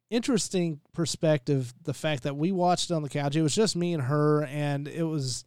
[0.09, 1.73] interesting perspective.
[1.83, 4.43] The fact that we watched it on the couch, it was just me and her,
[4.45, 5.45] and it was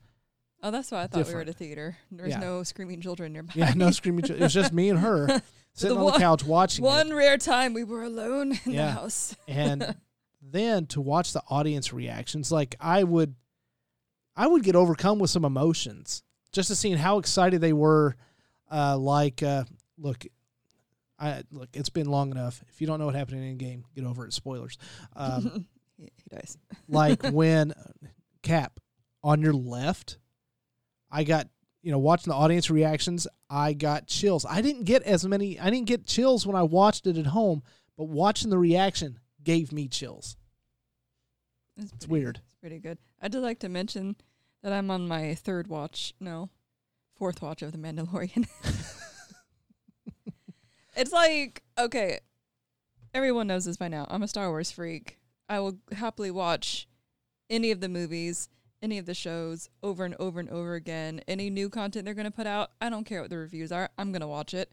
[0.64, 1.56] Oh, that's why I thought we were at a Different.
[1.58, 1.96] theater.
[2.12, 2.38] There's Yeah.
[2.38, 3.52] no screaming children nearby.
[3.56, 4.22] yeah, no screaming.
[4.24, 4.42] children.
[4.42, 5.26] It was just me and her
[5.74, 6.88] sitting The on the couch watching it.
[6.88, 8.86] One rare time we were alone in Yeah.
[8.86, 9.34] the house.
[9.48, 9.96] and
[10.40, 13.36] then to watch the audience reactions like i would
[14.36, 18.16] i would get overcome with some emotions just to seeing how excited they were
[18.70, 19.62] uh like uh
[19.98, 20.26] look
[21.22, 22.62] i look it's been long enough.
[22.68, 24.32] If you don't know what happened in game get over it.
[24.32, 24.76] Spoilers.
[25.14, 26.58] Um he, he dies.
[26.88, 27.72] like when
[28.42, 28.80] cap
[29.22, 30.18] on your left
[31.10, 31.48] i got
[31.82, 34.44] you know watching the audience reactions i got chills.
[34.44, 37.62] I didn't get as many i didn't get chills when i watched it at home
[37.96, 40.36] but watching the reaction gave me chills.
[41.76, 42.40] It's, it's weird.
[42.44, 42.98] It's pretty good.
[43.20, 44.16] I'd just like to mention
[44.62, 46.50] that I'm on my third watch, no,
[47.16, 48.46] fourth watch of The Mandalorian.
[50.96, 52.20] It's like, okay,
[53.14, 54.06] everyone knows this by now.
[54.10, 55.18] I'm a Star Wars freak.
[55.48, 56.88] I will happily watch
[57.50, 58.48] any of the movies,
[58.82, 61.20] any of the shows over and over and over again.
[61.28, 63.90] Any new content they're going to put out, I don't care what the reviews are.
[63.98, 64.70] I'm going to watch it.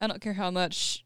[0.00, 1.04] I don't care how much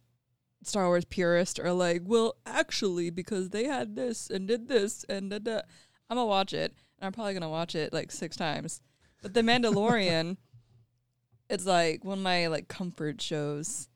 [0.67, 5.31] Star Wars purists are like, well, actually, because they had this and did this and
[5.31, 5.61] da da.
[6.09, 8.81] I'm gonna watch it, and I'm probably gonna watch it like six times.
[9.23, 10.37] But The Mandalorian,
[11.51, 13.89] it's like one of my like comfort shows.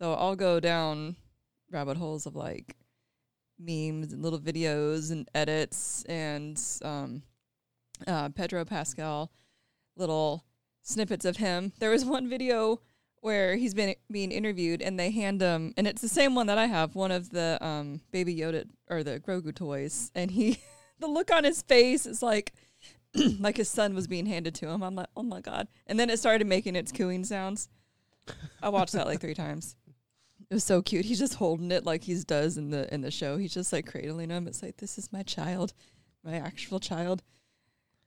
[0.00, 1.16] So I'll go down
[1.70, 2.76] rabbit holes of like
[3.58, 7.22] memes and little videos and edits and um,
[8.06, 9.30] uh, Pedro Pascal,
[9.96, 10.44] little
[10.82, 11.72] snippets of him.
[11.78, 12.80] There was one video
[13.20, 16.58] where he's been being interviewed and they hand him and it's the same one that
[16.58, 20.58] I have, one of the um baby Yoda or the Grogu toys and he
[20.98, 22.52] the look on his face is like
[23.38, 24.82] like his son was being handed to him.
[24.82, 27.68] I'm like, "Oh my god." And then it started making its cooing sounds.
[28.62, 29.76] I watched that like 3 times.
[30.50, 31.04] It was so cute.
[31.04, 33.36] He's just holding it like he does in the in the show.
[33.36, 34.46] He's just like cradling him.
[34.46, 35.72] It's like this is my child,
[36.22, 37.22] my actual child.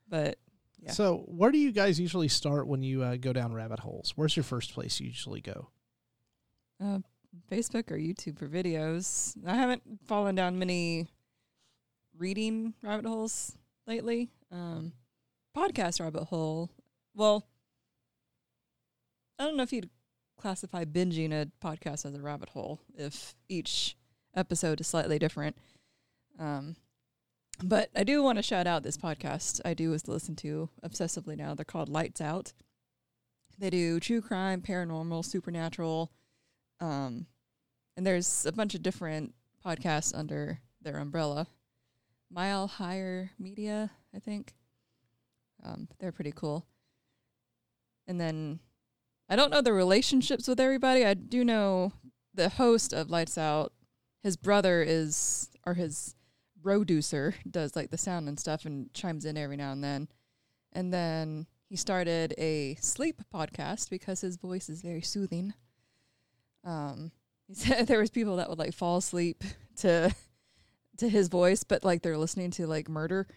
[0.07, 0.37] But
[0.79, 0.91] Yeah.
[0.91, 4.13] So, where do you guys usually start when you uh, go down rabbit holes?
[4.15, 5.69] Where's your first place you usually go?
[6.81, 6.99] Uh,
[7.51, 9.35] Facebook or YouTube for videos.
[9.45, 11.07] I haven't fallen down many
[12.17, 14.29] reading rabbit holes lately.
[14.51, 14.93] Um,
[15.55, 16.69] podcast rabbit hole.
[17.15, 17.47] Well,
[19.39, 19.89] I don't know if you'd
[20.37, 23.97] classify binging a podcast as a rabbit hole if each
[24.35, 25.57] episode is slightly different.
[26.39, 26.75] Um,
[27.63, 31.35] but I do want to shout out this podcast I do is listen to obsessively
[31.35, 31.55] now.
[31.55, 32.53] They're called Lights Out.
[33.57, 36.11] They do true crime, paranormal, supernatural,
[36.79, 37.25] um,
[37.95, 39.33] and there's a bunch of different
[39.65, 41.47] podcasts under their umbrella.
[42.29, 44.53] Mile Higher Media, I think.
[45.63, 46.67] Um, they're pretty cool.
[48.05, 48.59] And then
[49.29, 51.05] I don't know the relationships with everybody.
[51.05, 51.91] I do know
[52.33, 53.73] the host of Lights Out.
[54.23, 56.15] His brother is, or his
[56.63, 60.07] producer does like the sound and stuff and chimes in every now and then.
[60.73, 65.53] And then he started a sleep podcast because his voice is very soothing.
[66.63, 67.11] Um,
[67.47, 69.43] he said there was people that would like fall asleep
[69.77, 70.13] to
[70.97, 73.27] to his voice, but like they're listening to like murder.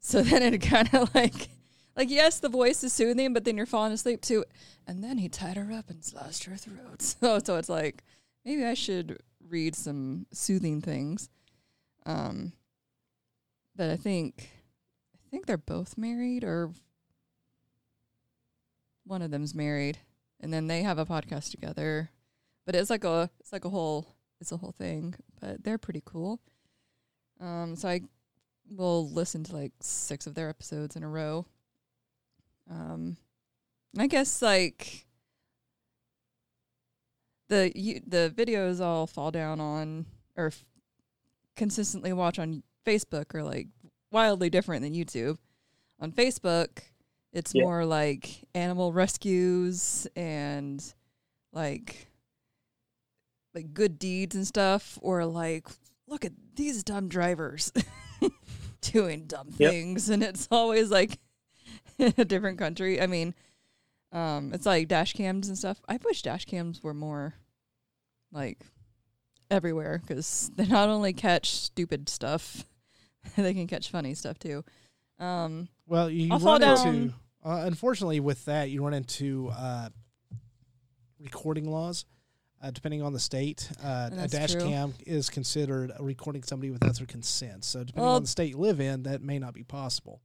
[0.00, 1.48] So then it kind of like
[1.96, 4.44] like yes, the voice is soothing, but then you're falling asleep too.
[4.86, 7.00] And then he tied her up and slashed her throat.
[7.20, 8.02] So so it's like
[8.44, 11.28] maybe I should read some soothing things.
[12.06, 12.52] Um,
[13.76, 14.50] but I think
[15.14, 16.70] I think they're both married or
[19.04, 19.98] one of them's married
[20.40, 22.10] and then they have a podcast together.
[22.66, 26.02] But it's like a it's like a whole it's a whole thing, but they're pretty
[26.04, 26.40] cool.
[27.40, 28.02] Um so I
[28.70, 31.46] will listen to like 6 of their episodes in a row.
[32.70, 33.16] Um
[33.98, 35.06] I guess like
[37.48, 40.06] the you, the videos all fall down on
[40.36, 40.64] or f-
[41.56, 43.68] consistently watch on Facebook are like
[44.12, 45.38] wildly different than YouTube.
[46.00, 46.78] On Facebook,
[47.32, 47.64] it's Yeah.
[47.64, 50.82] more like animal rescues and
[51.52, 52.06] like
[53.54, 55.66] like good deeds and stuff or like
[56.06, 57.72] look at these dumb drivers
[58.80, 59.70] doing dumb Yep.
[59.72, 61.18] things and it's always like
[61.98, 63.00] in a different country.
[63.00, 63.34] I mean,
[64.12, 65.80] um it's like dash cams and stuff.
[65.88, 67.34] I wish dash cams were more
[68.32, 68.64] like
[69.50, 72.64] everywhere cuz they not only catch stupid stuff,
[73.36, 74.64] they can catch funny stuff too.
[75.18, 77.14] Um Well, you I'll run into
[77.44, 79.88] uh, unfortunately with that you run into uh,
[81.18, 82.04] recording laws.
[82.62, 84.60] Uh, depending on the state, uh, a dash true.
[84.60, 87.64] cam is considered recording somebody without their consent.
[87.64, 90.20] So, depending Well- on the state you live in, that may not be possible.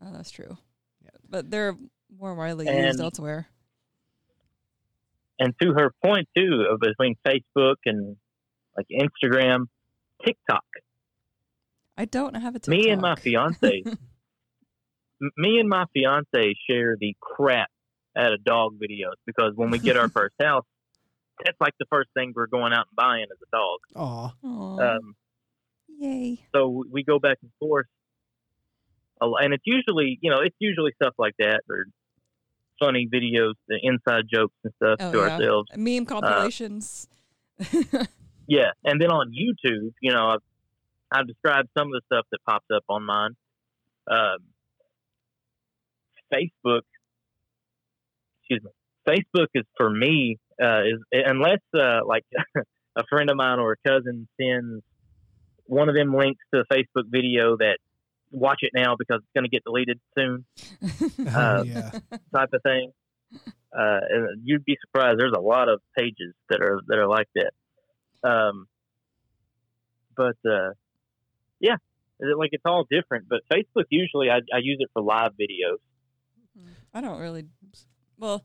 [0.00, 0.56] Oh, that's true.
[1.30, 1.36] Yeah.
[1.38, 1.76] But they're
[2.18, 3.46] more widely And- used elsewhere.
[5.38, 8.16] and to her point too, of between Facebook and
[8.76, 9.66] like Instagram,
[10.24, 10.64] TikTok
[11.96, 12.70] I don't have a TikTok.
[12.84, 13.82] me and my fiance,
[15.36, 17.68] me and my fiance share the crap
[18.16, 20.64] out of dog videos because when we get our first house,
[21.44, 23.78] that's like the first thing we're going out and buying is a dog.
[23.96, 24.34] Aw.
[24.44, 25.14] Aw, Um,
[25.88, 26.38] yay.
[26.54, 27.99] so we go back and forth, a lo-
[29.20, 31.84] and it's usually you know it's usually stuff like that or
[32.78, 35.24] funny videos, the inside jokes and stuff Oh, to yeah.
[35.34, 35.68] ourselves.
[35.76, 37.08] Meme compilations.
[38.48, 40.40] Yeah, and then on YouTube, you know, I've,
[41.12, 43.36] I've described some of the stuff that pops up on mine.
[44.10, 44.38] Um,
[46.34, 46.80] Facebook,
[48.40, 48.70] excuse me,
[49.08, 52.24] Facebook is for me uh, is unless uh, like
[52.96, 54.82] a friend of mine or a cousin sends
[55.66, 57.78] one of them links to a Facebook video that
[58.30, 60.44] watch it now because it's going to get deleted soon
[61.34, 61.90] Oh, Uh, yeah.
[62.34, 62.92] type of thing.
[63.72, 65.18] Uh, and you'd be surprised.
[65.20, 67.52] There's a lot of pages that are that are like that.
[68.28, 68.66] Um,
[70.16, 70.72] but uh,
[71.60, 71.76] yeah,
[72.18, 73.26] it- like it's all different.
[73.28, 75.78] But Facebook usually I, I use it for live videos.
[76.92, 77.46] I don't really.
[78.18, 78.44] Well,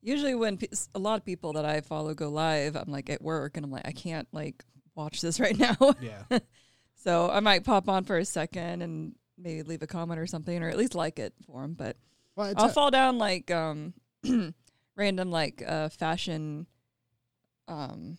[0.00, 3.20] usually when pe- a lot of people that I follow go live, I'm like at
[3.22, 4.64] work and I'm like, I can't like
[4.94, 5.76] watch this right now.
[6.00, 6.22] Yeah.
[7.04, 10.62] so I might pop on for a second and maybe leave a comment or something,
[10.62, 11.74] or at least like it for them.
[11.74, 11.96] But
[12.34, 13.92] Well, I'll a- fall down like um
[14.96, 16.66] random like uh fashion
[17.68, 18.18] um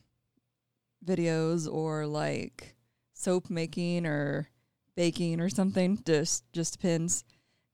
[1.06, 2.76] videos or like
[3.14, 4.50] soap making or
[4.96, 7.24] baking or something just just depends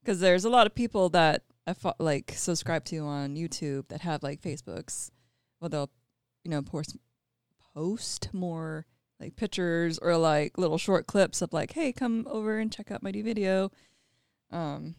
[0.02, 4.00] because there's a lot of people that I fo- like subscribe to on YouTube that
[4.02, 5.10] have like Facebooks
[5.60, 5.90] well they'll
[6.44, 6.96] you know post
[7.74, 8.86] post more
[9.22, 13.02] like pictures or like little short clips of like hey come over and check out
[13.02, 13.70] my new video
[14.50, 14.94] um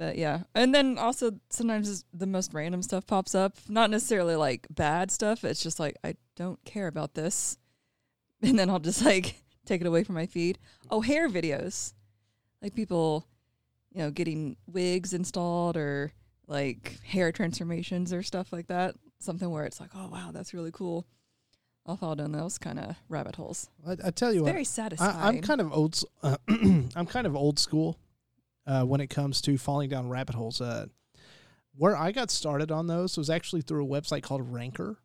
[0.00, 3.58] but yeah, and then also sometimes the most random stuff pops up.
[3.68, 5.44] Not necessarily like bad stuff.
[5.44, 7.58] It's just like I don't care about this,
[8.42, 10.58] and then I'll just like take it away from my feed.
[10.90, 11.92] Oh, hair videos,
[12.62, 13.26] like people,
[13.92, 16.12] you know, getting wigs installed or
[16.46, 18.94] like hair transformations or stuff like that.
[19.18, 21.06] Something where it's like, oh wow, that's really cool.
[21.86, 23.68] I'll fall down those kind of rabbit holes.
[23.86, 25.16] I, I tell you what, Very satisfying.
[25.16, 26.02] I, I'm kind of old.
[26.22, 27.98] Uh, I'm kind of old school
[28.66, 30.60] uh, when it comes to falling down rabbit holes.
[30.60, 30.86] Uh,
[31.76, 34.98] where I got started on those was actually through a website called Ranker.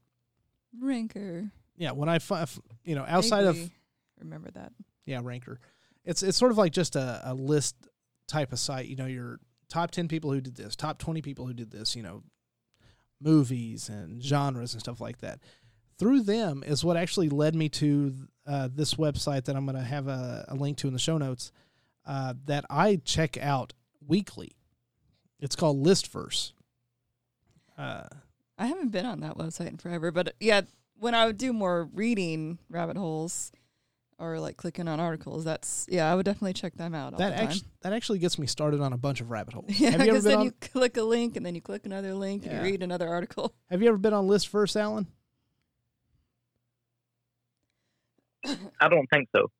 [0.80, 1.52] Ranker.
[1.78, 2.46] Yeah, when I, fi-
[2.84, 3.58] you know, outside of
[4.20, 4.72] remember that.
[5.06, 5.60] yeah, Ranker,
[6.04, 7.76] it's it's sort of like just a, a list
[8.28, 8.88] type of site.
[8.88, 11.96] You know, your top ten people who did this, top twenty people who did this.
[11.96, 12.24] You know,
[13.22, 15.40] movies and genres and stuff like that.
[15.98, 18.14] Through them is what actually led me to
[18.46, 21.18] uh, this website that I'm going to have a, a link to in the show
[21.18, 21.52] notes
[22.06, 23.74] uh, that I check out
[24.06, 24.56] weekly.
[25.40, 26.52] It's called Listverse.
[27.78, 28.04] Uh,
[28.58, 30.62] I haven't been on that website in forever, but yeah,
[30.98, 33.52] when I would do more reading rabbit holes
[34.18, 37.68] or like clicking on articles, that's yeah, I would definitely check them out that actually
[37.82, 39.66] that actually gets me started on a bunch of rabbit holes.
[39.80, 41.86] yeah, have you ever because then on you click a link and then you click
[41.86, 43.54] another link and you read another article.
[43.70, 45.08] Have you ever been on Listverse, Alan?
[48.80, 49.52] I don't think so.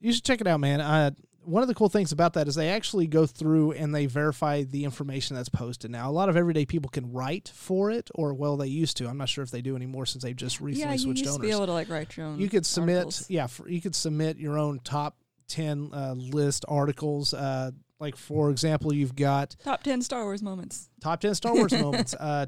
[0.00, 0.80] You should check it out, man.
[0.80, 1.10] Uh,
[1.44, 4.62] one of the cool things about that is they actually go through and they verify
[4.62, 5.90] the information that's posted.
[5.90, 9.08] Now, a lot of everyday people can write for it, or well, they used to.
[9.08, 11.34] I'm not sure if they do anymore since they've just recently yeah, you switched used
[11.34, 11.56] to be owners.
[11.56, 12.38] able to like write your own.
[12.38, 13.30] You could submit, articles.
[13.30, 15.16] yeah, for, you could submit your own top
[15.48, 17.32] ten uh, list articles.
[17.34, 20.88] Uh, like for example, you've got top ten Star Wars moments.
[21.00, 22.46] top 10 Star Wars moments, uh,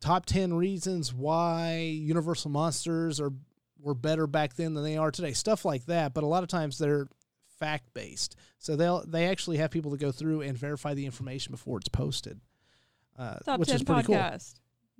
[0.00, 3.32] top 10 reasons why Universal monsters are
[3.82, 5.32] were better back then than they are today.
[5.32, 7.08] Stuff like that, but a lot of times they're
[7.58, 8.36] fact based.
[8.58, 11.88] So they'll they actually have people to go through and verify the information before it's
[11.88, 12.40] posted.
[13.18, 14.16] Uh, Top which ten is pretty cool.
[14.16, 14.54] podcast.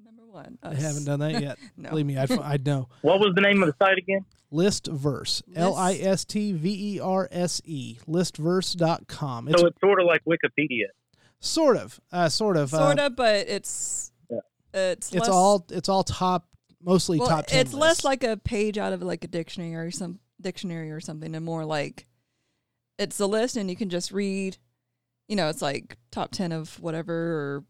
[0.04, 0.58] Number one.
[0.62, 1.58] I haven't done that yet.
[1.76, 1.90] No.
[1.90, 2.88] Believe me, I'd, I'd know.
[3.00, 4.24] What was the name of the site again?
[4.52, 5.42] Listverse.
[5.56, 7.98] L I S T V E R S E.
[8.06, 9.48] Listverse.com.
[9.48, 10.86] It's so it's sort of like Wikipedia.
[11.38, 12.00] sort of.
[12.12, 12.70] Uh, sort of.
[12.70, 14.40] Sort uh, of, but it's Yeah.
[14.74, 16.46] it's It's less, all it's all top
[16.82, 19.90] mostly well, top 10 It's less like a page out of like a dictionary or
[19.90, 22.06] some dictionary or something, and more like
[22.98, 24.58] it's a list, and you can just read.
[25.28, 27.64] You know, it's like top ten of whatever, or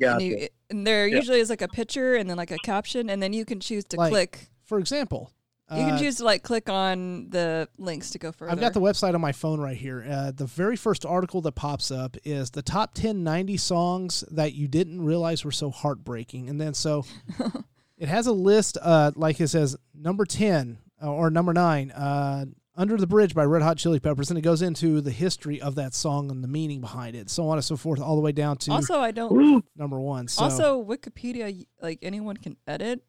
[0.00, 1.16] and, you, and there Yeah.
[1.16, 3.84] usually is like a picture and then like a caption, and then you can choose
[3.86, 4.50] to Like, click.
[4.64, 5.32] For example,
[5.70, 8.52] You can uh, choose to like click on the links to go further.
[8.52, 10.04] I've got the website on my phone right here.
[10.08, 14.52] Uh, the very first article that pops up is the top 10 90 songs that
[14.54, 16.48] you didn't realize were so heartbreaking.
[16.50, 17.04] And then so
[17.98, 22.46] it has a list, uh, like it says number 10 uh, or number 9, uh,
[22.76, 24.30] Under the Bridge by Red Hot Chili Peppers.
[24.30, 27.48] And it goes into the history of that song and the meaning behind it, so
[27.48, 29.64] on and so forth, all the way down to also, I don't.
[29.76, 30.28] Number one.
[30.28, 33.02] So, Also, Wikipedia, like anyone can edit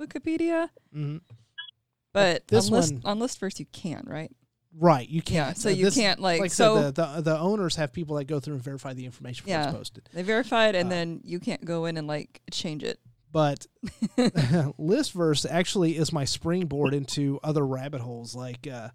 [0.00, 1.20] Wikipedia, mhm.
[2.12, 4.30] but this on list one- on Listverse you can, right?
[4.76, 5.08] right.
[5.08, 5.56] You can't.
[5.56, 8.16] so Uh, you this- can't like, like so said, the, the the owners have people
[8.16, 9.68] that go through and verify the information before Yeah.
[9.68, 10.08] it's posted.
[10.12, 12.98] they verify it and uh, then you can't go in and like change it.
[13.34, 13.66] But
[14.78, 18.34] Listverse actually is my springboard into other rabbit holes.
[18.36, 18.90] Like uh,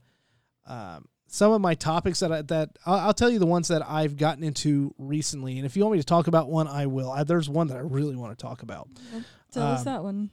[0.65, 3.87] um, some of my topics that I, that I'll, I'll tell you the ones that
[3.87, 5.57] I've gotten into recently.
[5.57, 7.11] And if you want me to talk about one, I will.
[7.11, 8.87] I, there's one that I really want to talk about.
[9.51, 10.29] Tell us Um, that one.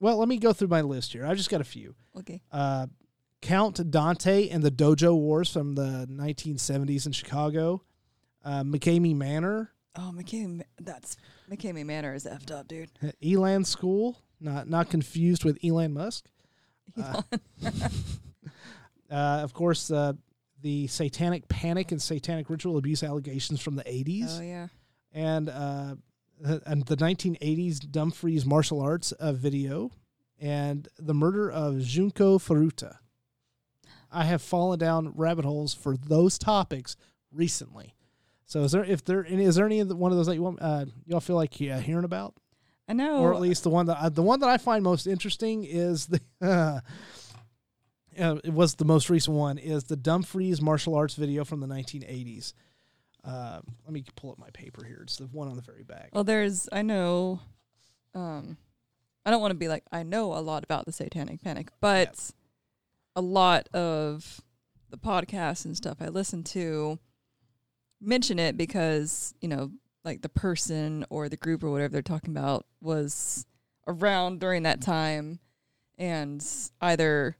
[0.00, 1.26] Well, let me go through my list here.
[1.26, 1.94] I've just got a few.
[2.18, 2.40] Okay.
[2.50, 2.86] uh,
[3.42, 7.82] Count Dante and the Dojo Wars from the 1970s in Chicago,
[8.44, 11.16] uh, McCamey Manor, Oh, McCamey, that's
[11.50, 12.90] McCamey Manor is effed up, dude.
[13.24, 16.26] Elan School, not not confused with Elon Musk.
[17.00, 17.22] Uh,
[19.10, 20.12] uh, of course, uh,
[20.62, 24.68] the Satanic Panic and Satanic Ritual Abuse allegations from the 80s, oh yeah.
[25.12, 25.94] and uh,
[26.42, 29.90] and the 1980s Dumfries martial arts uh, video,
[30.38, 32.96] and the murder of Junko Furuta.
[34.12, 36.96] I have fallen down rabbit holes for those topics
[37.32, 37.94] recently.
[38.50, 40.34] So is there if there any is there any of the, one of those that
[40.34, 42.34] you want uh, y'all feel like uh, hearing about,
[42.88, 43.20] I know.
[43.20, 46.08] or at least the one that I, the one that I find most interesting is
[46.08, 46.20] the.
[48.18, 51.66] Uh, it was the most recent one is the Dumfries martial arts video from the
[51.68, 52.52] 1980s.
[53.24, 54.98] Uh, let me pull up my paper here.
[55.04, 56.10] It's the one on the very back.
[56.12, 57.40] Well, there's I know.
[58.12, 58.58] Um,
[59.24, 62.32] I don't want to be like I know a lot about the Satanic Panic, but
[63.14, 64.42] a lot of
[64.90, 66.98] the podcasts and stuff I listen to
[68.00, 69.70] mention it because you know,
[70.04, 73.46] like the person or the group or whatever they're talking about was
[73.86, 75.38] around during that time,
[75.98, 76.44] and
[76.80, 77.36] either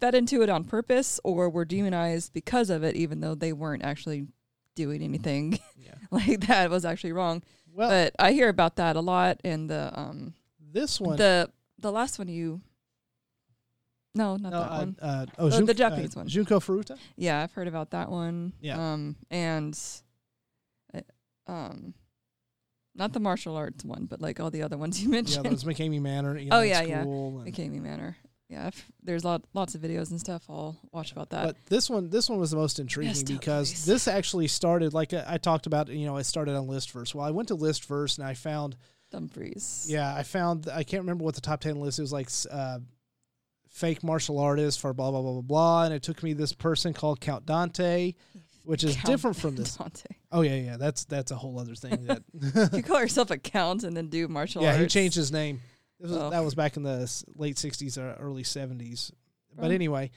[0.00, 3.84] fed into it on purpose or were demonized because of it, even though they weren't
[3.84, 4.26] actually
[4.74, 5.94] doing anything Yeah.
[6.10, 7.42] like that was actually wrong.
[7.72, 10.34] Well, but I hear about that a lot and the um
[10.72, 12.60] this one, the the last one you
[14.14, 14.96] No, not no, that uh, one.
[15.02, 16.28] uh, oh, The- Jun- the Japanese uh, one.
[16.28, 16.96] Junko Furuta.
[17.16, 18.52] Yeah, I've heard about that one.
[18.60, 18.92] Yeah.
[18.92, 19.78] Um and
[20.94, 21.00] uh,
[21.50, 21.94] um
[22.94, 25.36] not the martial arts one, but like all the other ones you mentioned.
[25.44, 25.68] Yeah, mentioned.
[25.68, 26.38] those McCamey Manor.
[26.50, 27.00] Oh, Elan yeah, yeah.
[27.02, 28.16] School, and- McCamey Manor.
[28.50, 30.44] Yeah, I've, there's lot lots of videos and stuff.
[30.50, 31.44] I'll watch about that.
[31.46, 33.84] But this one, this one was the most intriguing Messed up because place.
[33.86, 35.88] this actually started like uh, I talked about.
[35.88, 37.14] You know, I started on Listverse.
[37.14, 38.76] Well, I went to Listverse and I found,
[39.10, 39.86] Dumfries.
[39.88, 40.68] yeah, I found.
[40.68, 41.98] I can't remember what the top ten list.
[41.98, 42.80] It was like uh,
[43.74, 46.94] fake martial artist for blah blah blah blah blah, and it took me this person
[46.94, 48.14] called Count Dante,
[48.64, 49.76] which is Count different from this.
[49.76, 50.06] Dante.
[50.30, 52.06] Oh yeah, yeah, that's that's a whole other thing.
[52.06, 52.22] That
[52.72, 54.78] you call yourself a count and then do martial yeah, arts.
[54.78, 55.60] Yeah, he changed his name.
[55.98, 56.30] Was, Oh.
[56.30, 59.10] That was back in the late '60s or early '70s.
[59.56, 59.72] But Right.
[59.72, 60.10] anyway,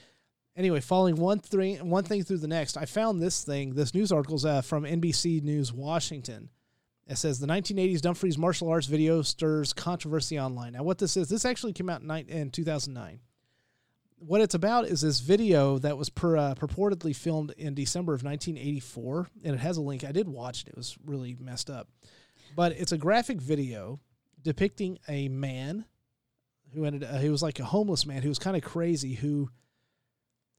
[0.56, 3.74] anyway, following one thing, one thing through the next, I found this thing.
[3.76, 6.50] This news article's uh, from NBC News Washington.
[7.08, 10.74] It says the 1980s Dumfries martial arts video stirs controversy online.
[10.74, 13.20] Now, what this is, this actually came out in 2009.
[14.20, 18.24] What it's about is this video that was per, uh, purportedly filmed in December of
[18.24, 20.04] 1984, and it has a link.
[20.04, 21.88] I did watch it; it was really messed up,
[22.56, 24.00] but it's a graphic video
[24.42, 25.86] depicting a man
[26.74, 29.50] who ended uh, he was like a homeless man who was kind of crazy who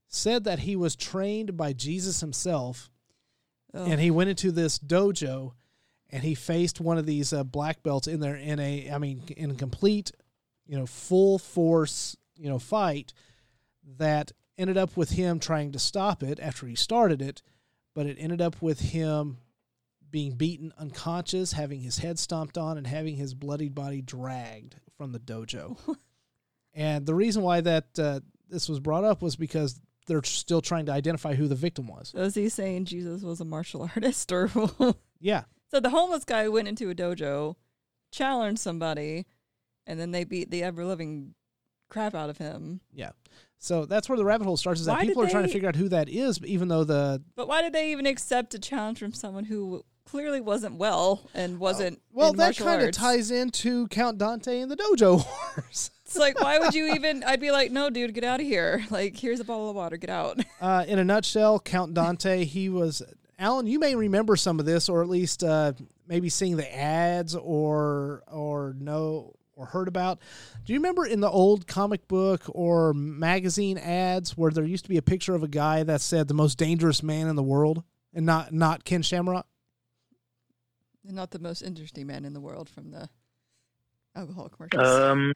[0.07, 2.89] said that he was trained by Jesus himself
[3.73, 5.53] Oh, and he went into this dojo
[6.09, 9.23] and he faced one of these uh, black belts in there in a I mean
[9.37, 10.11] in complete
[10.65, 13.13] you know full force you know fight
[13.97, 17.41] that ended up with him trying to stop it after he started it
[17.95, 19.37] but it ended up with him
[20.11, 25.11] being beaten unconscious having his head stomped on and having his bloodied body dragged from
[25.11, 25.77] the dojo
[26.73, 28.19] and the reason why that uh,
[28.49, 32.13] this was brought up was because they're still trying to identify who the victim was
[32.15, 34.49] is he saying Jesus was a martial artist or
[35.19, 37.55] yeah so the homeless guy went into a dojo,
[38.11, 39.25] challenged somebody,
[39.85, 41.35] and then they beat the ever living
[41.89, 42.81] crap out of him.
[42.91, 43.11] Yeah.
[43.59, 44.79] So that's where the rabbit hole starts.
[44.79, 47.21] Is that Why people are trying to figure out who that is, even though the
[47.35, 51.59] But why did they even accept a challenge from someone who clearly wasn't well and
[51.59, 55.91] wasn't well that kind of ties into Count Dante and the Dojo Wars.
[56.09, 57.23] It's like why would you even?
[57.23, 58.83] I'd be like, no, dude, get out of here.
[58.89, 60.39] Like here's a bottle of water, get out.
[60.61, 63.03] uh, in a nutshell, Count Dante, he was
[63.37, 63.67] Alan.
[63.67, 65.73] You may remember some of this, or at least uh,
[66.07, 70.19] maybe seeing the ads, or or know or heard about.
[70.63, 74.89] Do you remember in the old comic book or magazine ads where there used to
[74.89, 77.83] be a picture of a guy that said the most dangerous man in the world,
[78.13, 79.45] and not not Ken Shamrock?
[81.03, 83.09] Not the most interesting man in the world from the
[84.15, 84.87] alcohol commercials.
[84.87, 85.33] Um,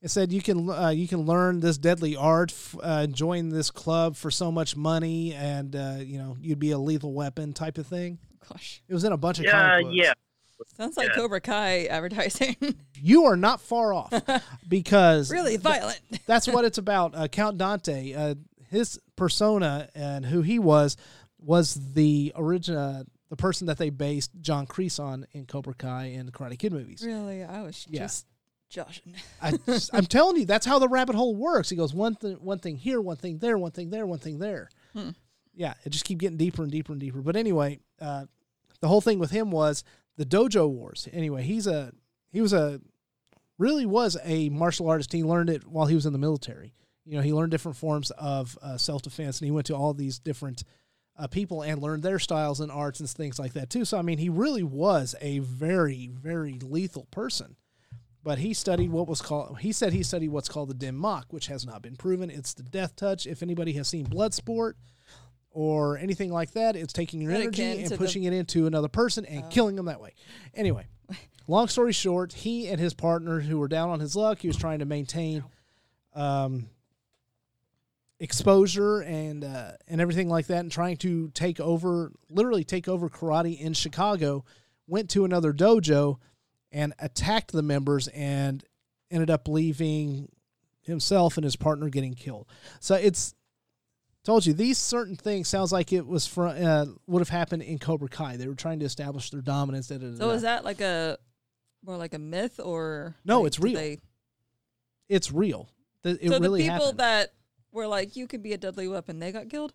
[0.00, 3.70] It said you can uh, you can learn this deadly art, f- uh, join this
[3.70, 7.78] club for so much money, and uh, you know you'd be a lethal weapon type
[7.78, 8.18] of thing.
[8.48, 9.96] Gosh, It was in a bunch of yeah, comic books.
[9.96, 10.12] yeah.
[10.76, 11.14] Sounds like Yeah.
[11.16, 12.56] Cobra Kai advertising.
[12.94, 14.12] You are not far off
[14.68, 16.00] because really violent.
[16.26, 17.14] that's what it's about.
[17.14, 18.34] Uh, Count Dante, uh,
[18.70, 20.96] his persona and who he was
[21.38, 26.28] was the original the person that they based John Kreese on in Cobra Kai and
[26.28, 27.02] the Karate Kid movies.
[27.04, 28.00] Really, I was Yeah.
[28.02, 28.26] just
[28.68, 29.14] joshing.
[29.40, 29.52] I,
[29.92, 31.70] I'm telling you, that's how the rabbit hole works.
[31.70, 34.38] He goes one thing, one thing here, one thing there, one thing there, one thing
[34.38, 34.68] there.
[34.92, 35.10] Hmm.
[35.54, 37.20] Yeah, it just keep getting deeper and deeper and deeper.
[37.22, 38.26] But anyway, uh,
[38.80, 39.82] the whole thing with him was
[40.16, 41.08] the dojo wars.
[41.12, 41.92] Anyway, he's a
[42.30, 42.80] he was a
[43.58, 45.12] really was a martial artist.
[45.12, 46.74] He learned it while he was in the military.
[47.04, 49.94] You know, he learned different forms of uh, self defense, and he went to all
[49.94, 50.64] these different
[51.16, 53.84] uh, people and learned their styles and arts and things like that too.
[53.84, 57.56] So I mean, he really was a very very lethal person
[58.24, 61.32] but he studied what was called he said he studied what's called the dim mak
[61.32, 64.74] which has not been proven it's the death touch if anybody has seen bloodsport
[65.54, 68.88] or anything like that it's taking your energy and to the- pushing it into another
[68.88, 69.48] person and Oh.
[69.48, 70.14] killing them that way
[70.54, 70.86] anyway
[71.46, 74.56] long story short he and his partner who were down on his luck he was
[74.56, 75.44] trying to maintain
[76.14, 76.66] um,
[78.20, 83.08] exposure and uh, and everything like that and trying to take over literally take over
[83.08, 84.44] karate in Chicago
[84.86, 86.16] went to another dojo
[86.70, 88.64] and attacked the members and
[89.10, 90.28] ended up leaving
[90.82, 92.46] himself and his partner getting killed.
[92.80, 93.34] So it's
[94.24, 97.78] told you these certain things sounds like it was from uh, would have happened in
[97.78, 98.36] Cobra Kai.
[98.36, 99.88] They were trying to establish their dominance.
[99.88, 101.18] Da, da, da, So is that like a
[101.84, 103.74] more like a myth or No, like, it's real.
[103.74, 103.98] They,
[105.08, 105.68] it's real.
[106.04, 106.98] It so really the people happened.
[107.00, 107.32] that
[107.70, 109.72] were like, you could be a deadly weapon, they got killed.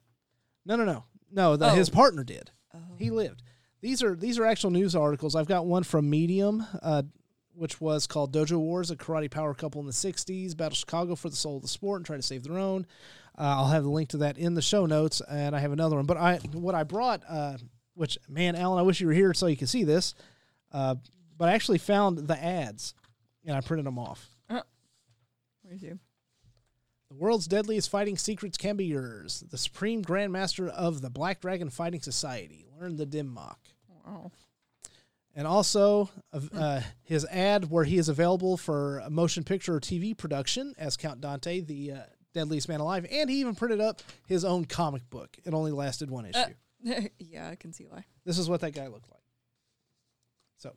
[0.65, 1.55] no, no, no, no.
[1.55, 1.75] The, Oh.
[1.75, 2.51] His partner did.
[2.73, 2.79] Oh.
[2.97, 3.43] He lived.
[3.81, 5.35] These are these are actual news articles.
[5.35, 7.03] I've got one from Medium, uh,
[7.53, 11.29] which was called "Dojo Wars: A Karate Power Couple in the '60s Battle Chicago for
[11.29, 12.85] the soul of the sport and try to save their own."
[13.37, 15.95] Uh, I'll have the link to that in the show notes, and I have another
[15.95, 16.05] one.
[16.05, 17.57] But I what I brought, uh,
[17.93, 20.15] which man, Alan, I wish you were here so you could see this.
[20.71, 20.95] Uh,
[21.37, 22.93] but I actually found the ads,
[23.45, 24.27] and I printed them off.
[25.61, 25.99] Where's you?
[27.09, 29.43] The world's deadliest fighting secrets can be yours.
[29.51, 32.65] The Supreme Grandmaster of the Black Dragon Fighting Society.
[32.79, 33.57] Learn the Dim Mak.
[34.05, 34.31] Wow.
[35.35, 36.09] and also
[36.53, 40.95] uh, his ad where he is available for a motion picture or TV production as
[40.95, 41.99] Count Dante, the uh,
[42.37, 45.35] deadliest man alive, and he even printed up his own comic book.
[45.43, 46.39] It only lasted one issue.
[46.87, 48.05] Uh, yeah, I can see why.
[48.25, 49.21] this is what that guy looked like.
[50.59, 50.73] So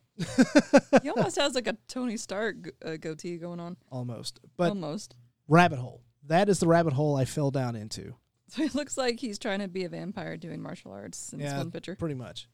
[1.01, 3.77] He almost has like a Tony Stark uh, goatee going on.
[3.91, 5.15] almost, but almost.
[5.47, 6.01] rabbit hole.
[6.27, 8.15] That is the rabbit hole I fell down into.
[8.51, 11.53] So it looks like he's trying to be a vampire doing martial arts in this
[11.53, 11.95] one picture.
[11.95, 12.49] Pretty much.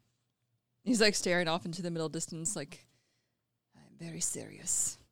[0.84, 2.86] He's like staring off into the middle distance, like,
[3.76, 5.00] I'm very serious.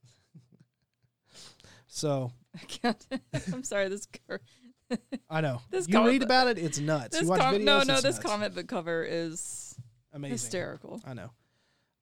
[1.87, 3.07] So I can't.
[3.53, 3.89] I'm sorry.
[3.89, 4.41] This cur-
[5.29, 6.57] I know This you read about it.
[6.57, 7.19] It's nuts.
[7.21, 7.63] you watch com- videos.
[7.63, 7.95] no, no.
[7.95, 8.19] This nuts.
[8.19, 9.75] comic book cover is
[10.13, 10.31] amazing.
[10.33, 11.01] hysterical.
[11.05, 11.31] I know.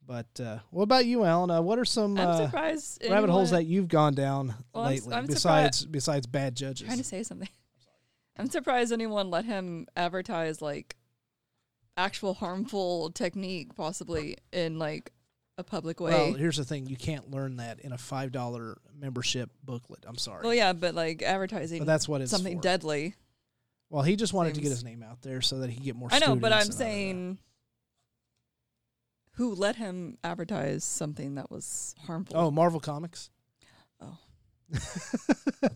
[0.05, 1.49] But uh, what about you, Alan?
[1.49, 3.05] Uh, what are some uh, surprised.
[3.09, 6.85] rabbit holes that you've gone down Well, I'm lately I'm besides besides bad judges?
[6.85, 7.47] trying to say something.
[8.37, 10.97] I'm surprised anyone let him advertise like
[11.95, 15.11] actual harmful technique, possibly in like
[15.57, 16.11] a public way.
[16.11, 20.05] Well, here's the thing: you can't learn that in a five dollar membership booklet.
[20.07, 22.61] I'm sorry, Well, yeah, but like advertising but that's what it's something for.
[22.63, 23.15] deadly.
[23.89, 25.95] Well, he just wanted to get his name out there so that he could get
[25.95, 26.09] more.
[26.11, 26.95] I know, but I'm students and all of that.
[26.95, 27.37] saying
[29.35, 32.37] who let him advertise something that was harmful?
[32.37, 33.29] Oh, Marvel Comics.
[34.01, 34.17] Oh.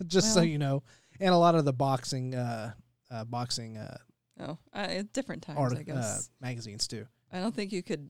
[0.08, 0.84] just so you know,
[1.20, 2.74] and a lot of the boxing, uh,
[3.10, 3.98] uh, boxing uh,
[4.40, 6.30] oh, uh, at different times, art, I uh, guess.
[6.40, 7.06] magazines too.
[7.32, 8.10] I don't think you could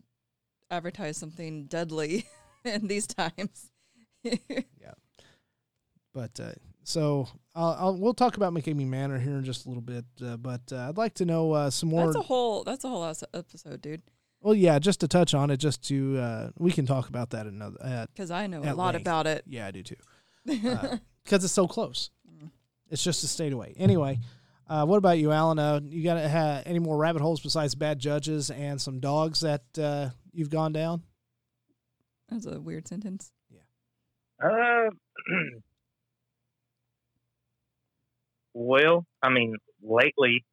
[0.70, 2.26] advertise something deadly
[2.66, 3.72] in these times.
[4.24, 4.92] Yeah.
[6.14, 6.52] But uh,
[6.84, 10.04] so I'll, I'll we'll talk about McCamey Manor here in just a little bit.
[10.22, 12.06] Uh, but uh, I'd like to know uh, some more.
[12.08, 12.64] that's a whole.
[12.64, 14.02] That's a whole episode, dude.
[14.42, 17.46] well, yeah, just to touch on it, just to uh, we can talk about that
[17.46, 17.78] another.
[17.82, 19.02] Uh, Because I know a lot length.
[19.02, 19.44] about it.
[19.48, 19.96] yeah, I do too.
[20.46, 22.10] because it's so close.
[22.30, 22.50] Mm.
[22.90, 23.74] It's just a state away.
[23.78, 24.20] Anyway,
[24.70, 25.60] uh, what about you, Alan?
[25.60, 29.64] Uh, you got uh, any more rabbit holes besides bad judges and some dogs that
[29.82, 31.04] uh, you've gone down?
[32.30, 33.32] That's a weird sentence.
[33.50, 33.60] Yeah.
[34.46, 34.90] Uh,
[38.54, 40.46] well, I mean, lately,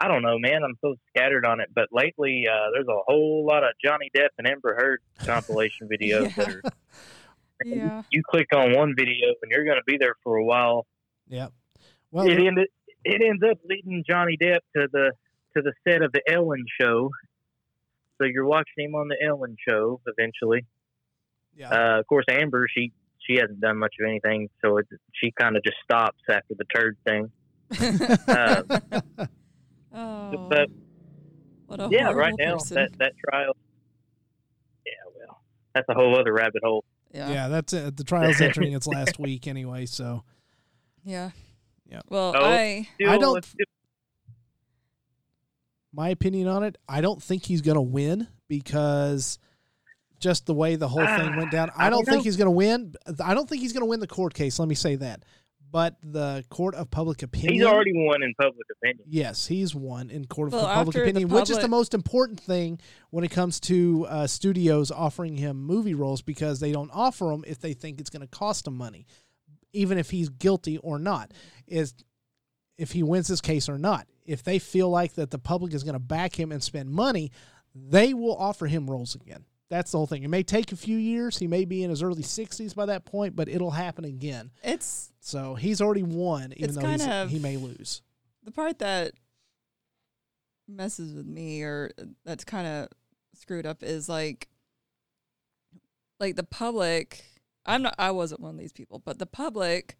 [0.00, 0.62] I don't know, man.
[0.64, 4.28] I'm so scattered on it, but lately, uh, there's a whole lot of Johnny Depp
[4.38, 6.54] and Amber Heard compilation videos that Yeah.
[6.54, 6.62] are.
[7.64, 8.02] Yeah.
[8.10, 10.86] You click on one video and you're going to be there for a while.
[11.28, 11.52] Yep.
[12.10, 12.68] Well, it ended.
[13.04, 15.12] It ends up leading Johnny Depp to the
[15.56, 17.10] to the set of the Ellen Show.
[18.18, 20.64] So you're watching him on the Ellen Show eventually.
[21.56, 21.70] yeah.
[21.70, 22.92] Uh, of course, Amber, she
[23.26, 26.64] she hasn't done much of anything, so it, she kind of just stops after the
[26.74, 27.30] turd thing.
[28.28, 28.62] uh,
[29.94, 30.68] oh, But
[31.66, 32.74] what a yeah, right now person.
[32.76, 33.56] that that trial.
[34.86, 35.40] Yeah, well,
[35.74, 36.84] that's a whole other rabbit hole.
[37.12, 37.30] yeah.
[37.30, 37.96] yeah, that's it.
[37.96, 40.24] The trial's entering its last week anyway, so
[41.04, 41.30] Yeah.
[42.08, 42.44] Well, Oh.
[42.44, 43.54] I Still, I don't- it's
[45.92, 49.38] My opinion on it, I don't think he's going to win because
[50.18, 51.70] just the way the whole thing went down.
[51.76, 52.22] I I don't don't think know.
[52.24, 52.94] he's going to win.
[53.22, 54.58] I don't think he's going to win the court case.
[54.58, 55.24] Let me say that.
[55.70, 57.54] But the court of public opinion.
[57.54, 59.04] he's already won in public opinion.
[59.08, 61.94] Yes, he's won in court of Well, public after the opinion, which is the most
[61.94, 62.78] important thing
[63.10, 67.42] when it comes to uh, studios offering him movie roles because they don't offer them
[67.46, 69.04] if they think it's going to cost them money,
[69.74, 71.32] even if he's guilty or not.
[71.66, 71.94] Is
[72.78, 74.06] if he wins this case or not.
[74.24, 77.30] If they feel like that the public is going to back him and spend money,
[77.74, 79.44] they will offer him roles again.
[79.70, 80.22] That's the whole thing.
[80.22, 81.38] It may take a few years.
[81.38, 84.50] He may be in his early 60s by that point, but it'll happen again.
[84.62, 88.02] it's So he's already won, even though he may lose.
[88.44, 89.12] the part that
[90.68, 91.90] messes with me or
[92.24, 92.88] that's kind of
[93.34, 94.48] screwed up is like
[96.20, 97.24] like the public
[97.66, 99.96] I'm not I wasn't one of these people, but the public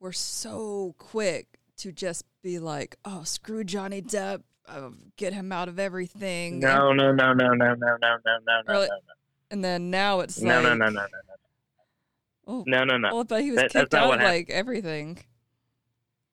[0.00, 5.68] were so quick to just be like, "Oh, screw Johnny Depp, uh, get him out
[5.68, 8.86] of everything." No, no, no, no, no, no, no, no, no, no, Really?
[8.88, 8.98] no,
[9.50, 11.06] And then now it's no, like no, no, no, no,
[12.46, 13.14] Oh, no, no, no.
[13.14, 15.18] well, but he was That- kicked out of like everything.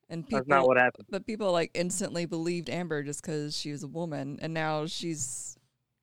[0.09, 1.07] And people That's not what happened.
[1.09, 5.57] but people like instantly believed Amber just because she was a woman, and now she's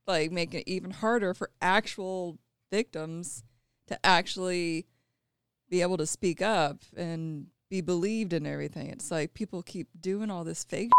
[0.06, 2.38] like making it even harder for actual
[2.70, 3.42] victims
[3.88, 4.86] to actually
[5.68, 8.88] be able to speak up and be believed in everything.
[8.88, 10.90] It's like people keep doing all this fake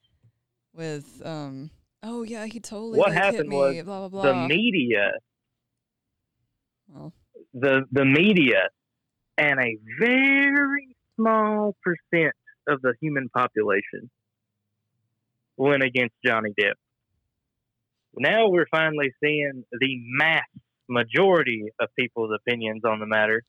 [0.74, 1.70] with, um,
[2.02, 5.12] oh yeah, he totally What like, hit happened me, was blah blah The media,
[6.88, 7.12] well,
[7.54, 8.68] the the media,
[9.38, 12.34] and a very small percent
[12.68, 14.10] of the human population
[15.56, 16.74] went against Johnny Depp.
[18.14, 20.44] Now we're finally seeing the mass
[20.88, 23.42] majority of people's opinions on the matter,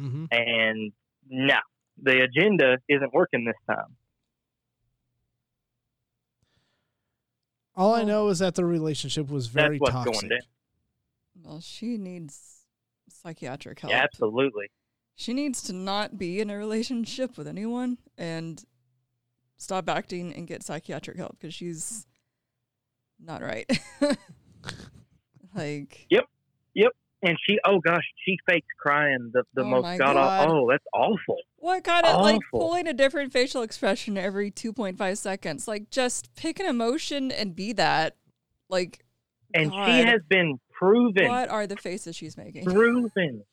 [0.00, 0.24] Mm-hmm.
[0.30, 0.92] and
[1.28, 1.58] no,
[2.02, 3.94] the agenda isn't working this time.
[7.74, 10.12] All I know is that the relationship was very That's what's toxic.
[10.14, 10.38] going down.
[11.44, 12.64] well, she needs
[13.08, 13.90] psychiatric help.
[13.92, 14.70] Yeah, absolutely.
[15.14, 18.62] she needs to not be in a relationship with anyone and
[19.56, 22.06] stop acting and get psychiatric help because she's
[23.18, 23.70] not right.
[25.54, 26.06] like,
[27.24, 30.40] And she, oh gosh, she fakes crying the, the Oh most my god God.
[30.48, 30.56] awful.
[30.64, 31.36] Oh, that's awful.
[31.58, 35.68] what kind of like pulling a different facial expression every 2.5 seconds?
[35.68, 38.16] Like, just pick an emotion and be that.
[38.68, 39.04] Like,
[39.54, 39.86] And God.
[39.86, 42.64] she has been proven, what are the faces she's making?
[42.64, 43.44] proven.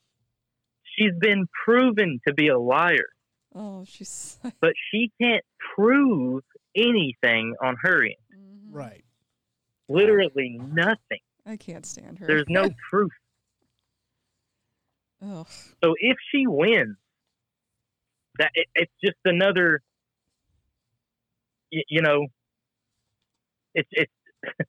[0.98, 3.06] She's been proven to be a liar,
[3.54, 5.44] Oh, she's but she can't
[5.76, 6.42] prove
[6.74, 8.14] anything on her end.
[8.36, 8.74] Mhm.
[8.74, 9.04] Right.
[9.88, 11.20] Literally nothing.
[11.46, 12.26] I can't stand her.
[12.26, 13.12] There's no proof.
[15.22, 15.46] Ugh.
[15.84, 16.96] So if she wins,
[18.38, 19.82] that it, it's just another.
[21.70, 22.26] You, you know,
[23.74, 24.12] it's it's.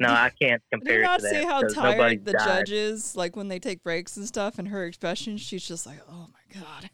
[0.00, 1.30] no, I can't Did compare you not to that.
[1.30, 2.44] see how tired the died.
[2.44, 3.16] judge is?
[3.16, 6.60] Like when they take breaks and stuff, and her expression, she's just like, "Oh my
[6.60, 6.90] god!"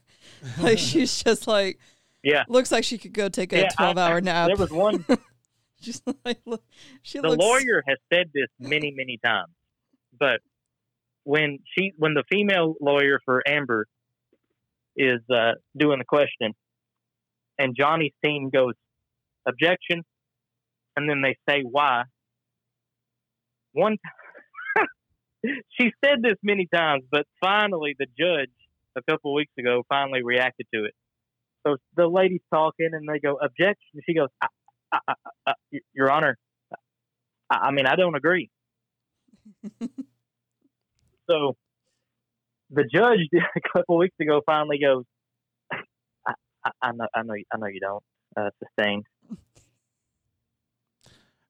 [0.58, 1.78] like she's just like,
[2.22, 2.44] Yeah.
[2.48, 4.48] looks like she could go take a Yeah, twelve-hour nap.
[4.48, 5.04] There was one.
[5.82, 6.62] she's like, look,
[7.02, 7.42] she the looks.
[7.42, 9.52] lawyer has said this many many times
[10.18, 10.40] but
[11.24, 13.86] when she when the female lawyer for amber
[14.96, 16.52] is uh, doing the question
[17.58, 18.74] and johnny's team goes
[19.46, 20.02] objection
[20.96, 22.02] and then they say why
[23.72, 23.96] one
[25.44, 28.50] she said this many times but finally the judge
[28.96, 30.94] a couple weeks ago finally reacted to it
[31.66, 34.28] so the lady's talking and they go objection she goes
[34.92, 35.14] I,
[35.46, 35.52] I,
[35.92, 36.36] your honor
[37.50, 38.48] I I mean, I don't agree.
[41.30, 41.56] so
[42.70, 43.20] the judge
[43.56, 45.04] a couple weeks ago finally goes,
[45.72, 46.32] I,
[46.64, 48.02] I, I know, I know, I know you don't.
[48.36, 49.06] Uh, sustained.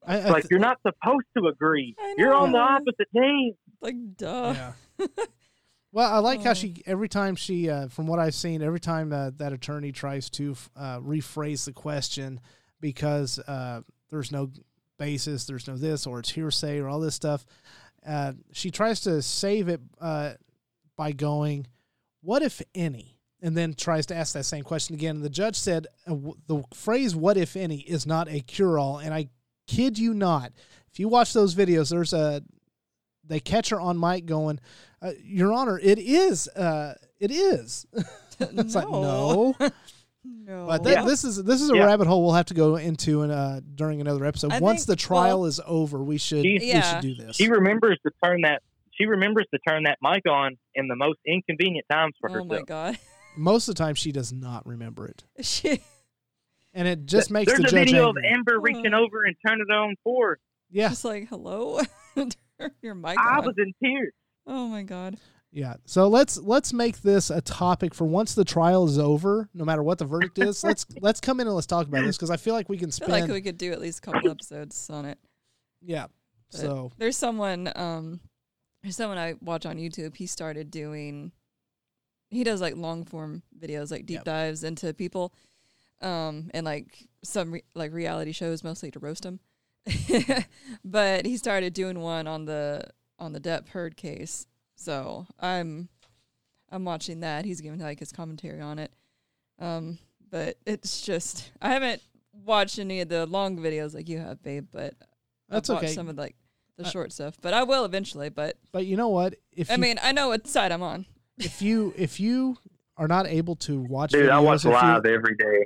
[0.07, 1.95] I, I It's like you're not supposed to agree.
[2.17, 3.53] You're on the opposite team.
[3.83, 4.55] like, duh.
[4.57, 5.07] yeah.
[5.93, 6.55] Well, I like how Oh.
[6.55, 10.31] she every time she, uh, from what I've seen, every time uh, that attorney tries
[10.31, 12.39] to uh, rephrase the question
[12.81, 14.51] because uh, there's no
[14.99, 17.45] basis, there's no this, or it's hearsay, or all this stuff.
[18.07, 20.33] Uh, she tries to save it uh,
[20.97, 21.67] by going,
[22.23, 25.17] "What if any?" and then tries to ask that same question again.
[25.17, 28.99] And the judge said uh, w- the phrase "What if any?" is not a cure-all,
[28.99, 29.29] and I
[29.67, 30.53] kid you not.
[30.93, 32.43] If you watch those videos, there's a
[33.25, 34.61] they catch her on mic going,
[35.01, 37.87] uh, "Your Honor, it is, uh, it is."
[38.41, 39.55] it's like no,
[40.25, 40.67] no.
[40.67, 41.05] but th- Yeah.
[41.05, 41.85] this is this is a Yeah.
[41.87, 44.53] rabbit hole we'll have to go into in, uh, during another episode.
[44.53, 47.37] I Once think- the trial well- is over, we should She- we should do this.
[47.37, 48.63] She remembers to turn that.
[48.93, 52.41] She remembers to turn that mic on in the most inconvenient times for her.
[52.41, 52.61] oh herself.
[52.61, 52.99] my god.
[53.37, 55.81] most of the time she does not remember it, She,
[56.75, 58.29] and it just makes There's the a judge video angry.
[58.29, 60.31] of Amber reaching over and turning it on for.
[60.31, 60.39] her.
[60.71, 61.81] yeah, just like, hello,
[62.15, 63.47] Turn your mic I on.
[63.47, 64.13] was in tears.
[64.47, 65.17] oh my god.
[65.53, 65.75] Yeah.
[65.85, 69.83] So let's let's make this a topic for once the trial is over, no matter
[69.83, 70.63] what the verdict is.
[70.65, 72.89] let's let's come in and let's talk about this because I feel like we can
[72.89, 73.13] I feel spend.
[73.23, 75.19] like we could do at least a couple episodes on it.
[75.83, 76.07] yeah.
[76.53, 78.21] But So there's someone, um,
[78.83, 80.17] there's someone I watch on YouTube.
[80.17, 81.31] He started doing,
[82.29, 84.25] he does like long form videos, like deep Yep.
[84.25, 85.33] dives into people,
[86.01, 89.39] um, and like some re- like reality shows, mostly to roast them.
[90.85, 92.83] but he started doing one on the
[93.19, 94.47] on the Depp Heard case.
[94.81, 95.89] So I'm
[96.73, 97.45] I'm watching that.
[97.45, 98.91] He's giving like his commentary on it.
[99.59, 99.99] Um,
[100.31, 102.01] but it's just I haven't
[102.33, 104.69] watched any of the long videos like you have, babe.
[104.73, 104.95] But
[105.51, 105.95] That's I've watched okay.
[105.95, 106.35] Some of like
[106.79, 108.31] the Uh, short stuff, but I will eventually.
[108.31, 109.35] But but you know what?
[109.53, 111.05] If I you, mean, I know what side I'm on.
[111.39, 112.57] if you if you
[112.97, 115.65] are not able to watch Dude, I watch if you- live every day.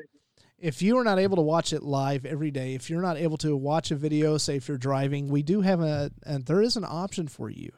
[0.59, 3.37] if you are not able to watch it live every day, if you're not able
[3.39, 6.77] to watch a video, say if you're driving, we do have a, and there is
[6.77, 7.71] an option for you.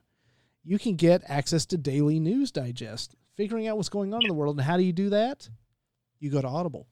[0.67, 4.35] You can get access to daily news digest, figuring out what's going on in the
[4.35, 4.57] world.
[4.57, 5.49] And how do you do that?
[6.19, 6.89] You go to Audible.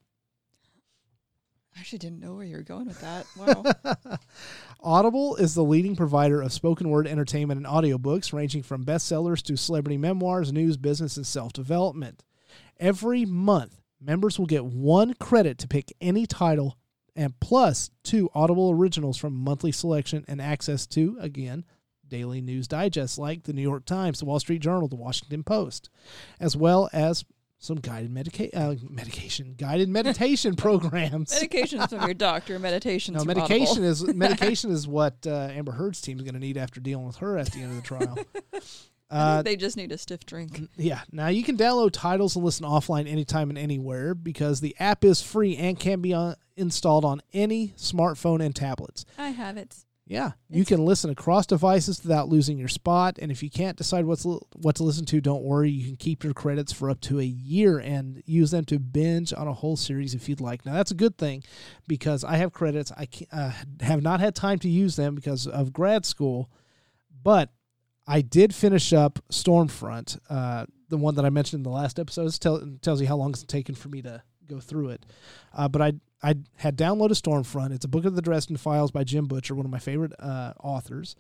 [1.75, 3.27] I actually didn't know where you were going with that.
[3.37, 4.19] Wow.
[4.81, 9.57] Audible is the leading provider of spoken word entertainment and audiobooks, ranging from bestsellers to
[9.57, 12.23] celebrity memoirs, news, business, and self development.
[12.79, 16.79] Every month, members will get one credit to pick any title
[17.17, 21.65] and plus two Audible originals from monthly selection and access to, again,
[22.09, 25.91] daily news digests like the New York Times, the Wall Street Journal, the Washington Post,
[26.41, 27.25] as well as
[27.59, 31.33] some guided medica- uh, medication, guided meditation programs.
[31.33, 32.59] Medications from your doctor.
[32.59, 33.17] Meditations.
[33.17, 36.81] No, medication is medication is what uh, Amber Heard's team is going to need after
[36.81, 38.19] dealing with her at the end of the trial.
[39.11, 40.63] Uh, they just need a stiff drink.
[40.77, 41.03] yeah.
[41.13, 45.23] Now you can download titles and listen offline anytime and anywhere because the app is
[45.23, 49.05] free and can be on, installed on any smartphone and tablets.
[49.17, 49.77] I have it.
[50.07, 53.19] Yeah, you can listen across devices without losing your spot.
[53.19, 55.71] And if you can't decide what's what to listen to, don't worry.
[55.71, 59.33] You can keep your credits for up to a year and use them to binge
[59.33, 60.67] on a whole series if you'd like.
[60.67, 61.43] Now that's a good thing
[61.89, 62.93] because I have credits.
[62.93, 66.51] I uh, have not had time to use them because of grad school,
[67.23, 67.51] but
[68.07, 72.27] I did finish up Stormfront, uh, the one that I mentioned in the last episode.
[72.27, 75.07] It tell, tells you how long it's taken for me to go through it.
[75.55, 75.93] Uh, but I
[76.25, 77.73] I had downloaded Stormfront.
[77.73, 80.55] It's a book of the Dresden Files by Jim Butcher, one of my favorite uh,
[80.59, 81.17] authors.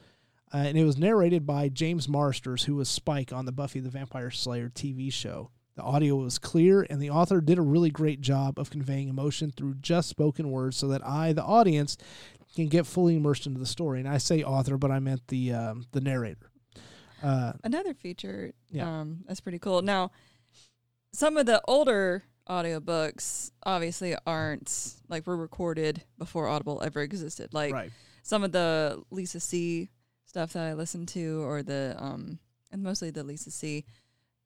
[0.52, 3.90] Uh, and it was narrated by James Marsters, who was Spike on the Buffy the
[3.90, 5.50] Vampire Slayer TV show.
[5.76, 9.50] The audio was clear, and the author did a really great job of conveying emotion
[9.50, 11.98] through just spoken words so that I, the audience,
[12.54, 14.00] can get fully immersed into the story.
[14.00, 16.50] And I say author, but I meant the um, the narrator.
[17.22, 18.52] Uh, Another feature.
[18.70, 19.00] Yeah.
[19.00, 19.82] Um, that's pretty cool.
[19.82, 20.12] Now,
[21.12, 27.54] some of the older audiobooks obviously aren't like were recorded before Audible ever existed.
[27.54, 27.90] Like right.
[28.22, 29.88] some of the Lisa C
[30.26, 32.38] stuff that I listen to, or the um,
[32.70, 33.84] and mostly the Lisa C.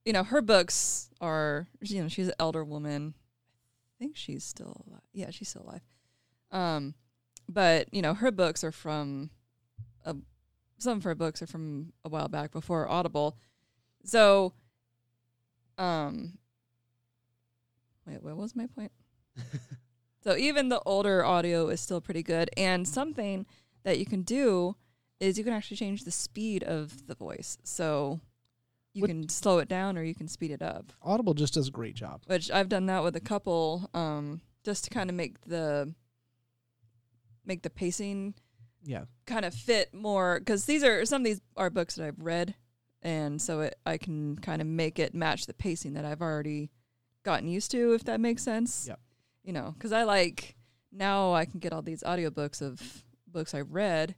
[0.05, 3.14] You know, her books are you know she's an elder woman.
[3.16, 5.03] I think she's still alive.
[5.12, 5.82] Yeah, she's still alive.
[6.51, 6.94] Um,
[7.49, 9.30] but you know her books are from
[10.05, 10.14] a
[10.78, 13.36] some of her books are from a while back before Audible.
[14.05, 14.55] So,
[15.76, 16.38] um,
[18.09, 18.92] wait, what was my point?
[20.24, 23.46] so even the older audio is still pretty good, and something
[23.84, 24.76] that you can do
[25.20, 27.59] is you can actually change the speed of the voice.
[27.64, 28.20] So
[28.94, 30.92] you What- can slow it down or you can speed it up.
[31.02, 32.22] Audible just does a great job.
[32.26, 35.92] Which I've done that with a couple, um, just to kind of make the
[37.44, 38.34] make the pacing
[38.84, 39.04] Yeah.
[39.26, 42.54] kind of fit more because these are some of these are books that I've read,
[43.02, 46.70] and so it, I can kind of make it match the pacing that I've already
[47.24, 48.86] gotten used to, if that makes sense.
[48.88, 49.00] Yep.
[49.44, 50.56] You know, because I like
[50.92, 54.14] now I can get all these audiobooks of books I've read,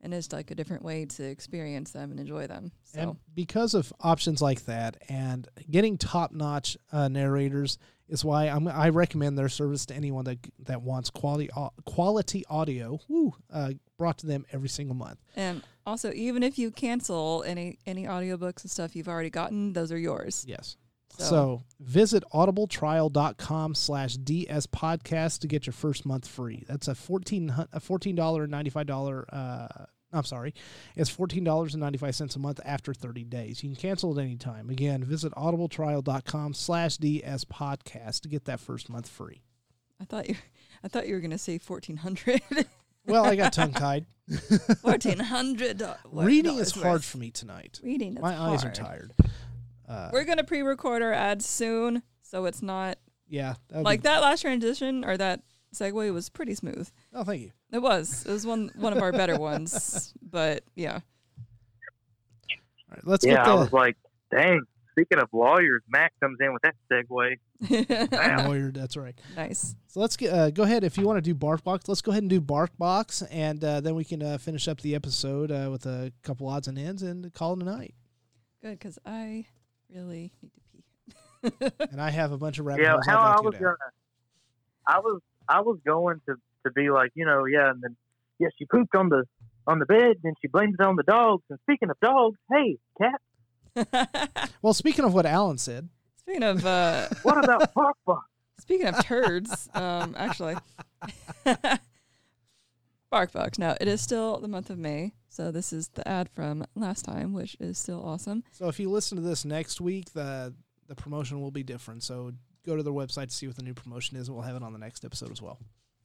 [0.00, 2.72] and it's like a different way to experience them and enjoy them.
[2.82, 7.78] So And because of options like that and getting top notch uh, narrators
[8.08, 12.44] is why I'm, I recommend their service to anyone that that wants quality au- quality
[12.50, 15.18] audio woo, uh, brought to them every single month.
[15.36, 19.90] and also even if you cancel any any audiobooks and stuff you've already gotten, those
[19.90, 20.44] are yours.
[20.46, 20.76] Yes.
[21.18, 26.64] So, So, visit audibletrial.com slash DS podcast to get your first month free.
[26.68, 30.54] That's a fourteen hun- a fourteen dollar and ninety five dollar uh I'm sorry.
[30.94, 33.62] It's fourteen dollars and ninety five cents a month after thirty days.
[33.62, 34.70] You can cancel at any time.
[34.70, 39.42] Again, visit audibletrial.com slash DS podcast to get that first month free.
[40.00, 40.36] I thought you
[40.84, 42.40] I thought you were gonna say fourteen hundred.
[43.06, 44.06] Well, I got tongue tied.
[44.80, 45.82] Fourteen hundred.
[46.10, 47.78] Reading is hard for me tonight.
[47.82, 48.16] Reading.
[48.16, 49.12] Is My eyes are tired.
[49.88, 54.22] Uh, We're gonna pre-record our ads soon, so it's not Yeah, that like be- that
[54.22, 55.42] last transition or that
[55.74, 56.90] segue was pretty smooth.
[57.12, 57.50] Oh, thank you.
[57.72, 58.24] It was.
[58.26, 60.12] It was one one of our better ones.
[60.34, 60.94] But yeah.
[60.94, 61.00] All
[62.90, 63.96] right, let's yeah, get I was like,
[64.32, 64.62] dang.
[64.92, 67.36] Speaking of lawyers, Mac comes in with that segue.
[68.46, 68.70] Lawyer.
[68.70, 69.16] That's right.
[69.36, 69.74] nice.
[69.88, 71.88] So let's get uh, go ahead if you want to do BarkBox.
[71.88, 74.94] Let's go ahead and do BarkBox, and uh, then we can uh, finish up the
[74.94, 77.94] episode uh, with a couple odds and ends and call it a night.
[78.62, 79.46] Good because I
[79.92, 81.70] really need to pee.
[81.90, 83.06] And I have a bunch of rabbit Yeah, holes.
[83.06, 83.76] how I'd like I was gonna,
[84.86, 87.96] I was, I was going to to be like, you know, yeah, and then
[88.38, 89.24] yeah, she pooped on the
[89.66, 91.42] on the bed, and she blamed it on the dogs.
[91.50, 93.20] And speaking of dogs, hey, Kat,
[94.62, 95.88] Well, speaking of what Elan said,
[96.20, 98.20] Speaking of uh, what about BarkBox?
[98.60, 100.56] speaking of turds, um, actually,
[103.12, 103.58] BarkBox.
[103.58, 107.04] Now it is still the month of May, so this is the ad from last
[107.04, 108.44] time, which is still awesome.
[108.52, 110.54] so if you listen to this next week, the
[110.86, 112.02] the promotion will be different.
[112.02, 112.32] So
[112.64, 114.62] go to their website to see what the new promotion is, and we'll have it
[114.62, 115.58] on the next episode as well.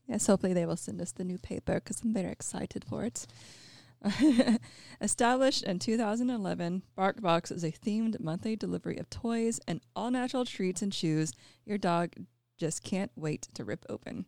[0.08, 3.26] Yes, hopefully they will send us the new paper because I'm very excited for it.
[5.00, 10.82] Established in 2011, BarkBox is a themed monthly delivery of toys and all natural treats
[10.82, 11.32] and chews
[11.64, 12.14] your dog
[12.58, 14.26] just can't wait to rip open.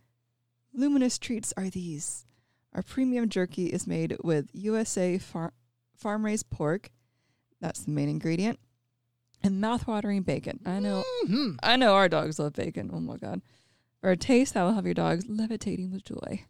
[0.73, 2.25] Luminous treats are these.
[2.75, 5.53] Our premium jerky is made with USA far-
[5.95, 6.91] farm raised pork.
[7.61, 8.59] That's the main ingredient.
[9.41, 10.59] And mouth-watering bacon.
[10.65, 11.57] I know Mhm.
[11.63, 12.89] I know our dogs love bacon.
[12.91, 13.41] Oh my god.
[14.01, 16.43] For a taste that will have your dogs levitating with joy.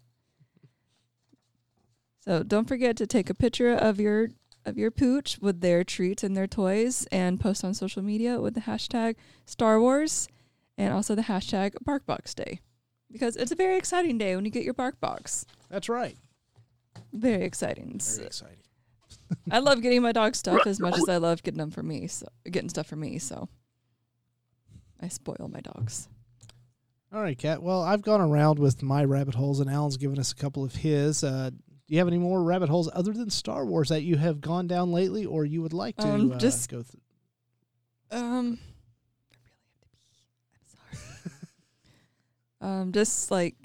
[2.21, 4.29] So don't forget to take a picture of your
[4.65, 8.55] of your pooch with their treats and their toys and post on social media with
[8.55, 9.15] the hashtag
[9.45, 10.27] Star Wars
[10.75, 12.61] and also the hashtag BarkBox Day.
[13.11, 15.45] Because it's a very exciting day when you get your BarkBox.
[15.69, 16.17] That's right.
[17.13, 17.99] Very exciting.
[17.99, 18.57] Very exciting.
[19.51, 22.07] I love getting my dog stuff as much as I love getting them for me.
[22.07, 23.17] So getting stuff for me.
[23.19, 23.49] So
[25.01, 26.07] I spoil my dogs.
[27.13, 27.61] All right, Kat.
[27.63, 30.75] Well, I've gone around with my rabbit holes, and Elan's given us a couple of
[30.75, 31.23] his.
[31.23, 34.41] Uh, do you have any more rabbit holes other than Star Wars that you have
[34.41, 36.99] gone down lately, or you would like to Um, uh, just- go through?
[38.11, 38.59] Um,
[39.31, 40.25] I really have to pee.
[40.59, 41.31] I'm
[42.61, 42.81] sorry.
[42.81, 43.64] um, just like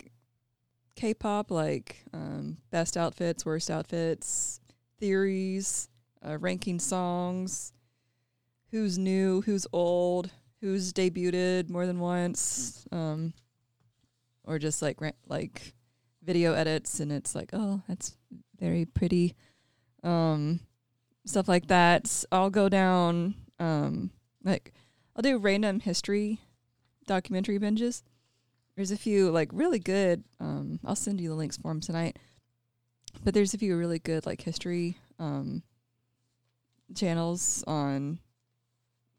[1.00, 4.60] K-pop, like um, best outfits, worst outfits,
[4.98, 5.88] theories,
[6.22, 7.72] uh, ranking songs,
[8.70, 10.30] who's new, who's old,
[10.60, 13.32] who's debuted more than once, um,
[14.44, 15.72] or just like like
[16.22, 18.14] video edits, and it's like, oh, that's
[18.58, 19.34] very pretty,
[20.02, 20.60] um,
[21.24, 22.24] stuff like that.
[22.30, 24.10] I'll go down, um,
[24.44, 24.74] like
[25.16, 26.40] I'll do random history
[27.06, 28.02] documentary binges.
[28.76, 30.24] There's a few like really good.
[30.38, 32.18] Um, I'll send you the links for them tonight.
[33.24, 35.62] But there's a few really good like history um,
[36.94, 38.20] channels on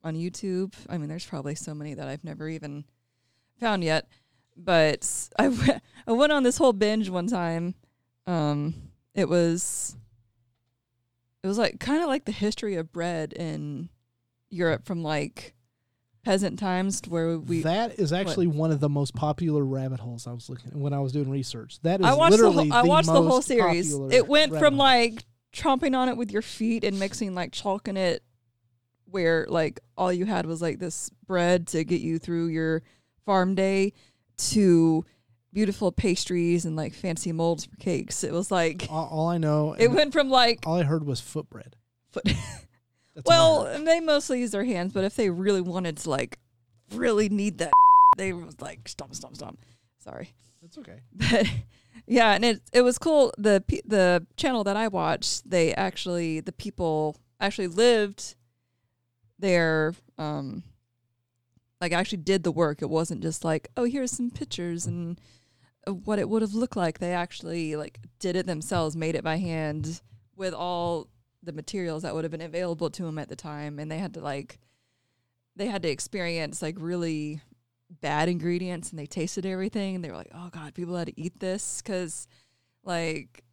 [0.04, 0.74] on YouTube.
[0.90, 2.86] I mean, there's probably so many that I've never even
[3.60, 4.08] found yet.
[4.58, 7.76] But I w- I went on this whole binge one time.
[8.26, 8.74] Um,
[9.14, 9.96] it was
[11.44, 13.90] it was like kind of like the history of bread in
[14.50, 15.54] Europe from like
[16.24, 20.34] peasant times where we that is actually one of the most popular rabbit holes I
[20.34, 21.80] was looking when I was doing research.
[21.82, 23.94] That is I watched the literally whole, I watched the whole series.
[24.12, 24.86] It went from hole.
[24.86, 28.24] like chomping on it with your feet and mixing like chalk in it
[29.06, 32.82] where like all you had was like this bread to get you through your
[33.26, 33.94] farm day
[34.38, 35.06] to
[35.54, 38.24] beautiful pastries and like fancy molds for cakes.
[38.24, 39.74] It was like all, all I know.
[39.80, 41.76] it went from like all I heard was foot bread.
[42.12, 42.24] foot
[43.16, 46.40] That's Well, they mostly use their hands, but if they really wanted to like
[46.94, 47.72] really need that
[48.18, 49.60] they was like stomp stomp stomp.
[50.00, 50.34] Sorry.
[50.62, 51.00] that's okay.
[51.14, 51.48] but
[52.08, 53.34] yeah, and it it was cool.
[53.38, 58.36] The the channel that I watched, they actually the people actually lived
[59.40, 59.94] there.
[60.18, 60.64] Um,
[61.82, 62.82] like actually did the work.
[62.82, 65.20] It wasn't just like, oh, here's some pictures and
[65.88, 67.00] uh, what it would have looked like.
[67.00, 70.02] They actually like did it themselves, made it by hand
[70.36, 71.08] with all
[71.44, 74.14] the materials that would have been available to them at the time, and they had
[74.14, 74.60] to like
[75.56, 77.42] they had to experience like really
[78.00, 81.20] bad ingredients and they tasted everything and they were like, oh God, people had to
[81.20, 82.28] eat this because
[82.84, 83.44] like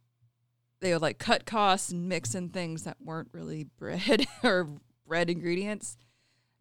[0.79, 4.67] they would like cut costs and mix in things that weren't really bread or
[5.07, 5.97] bread ingredients.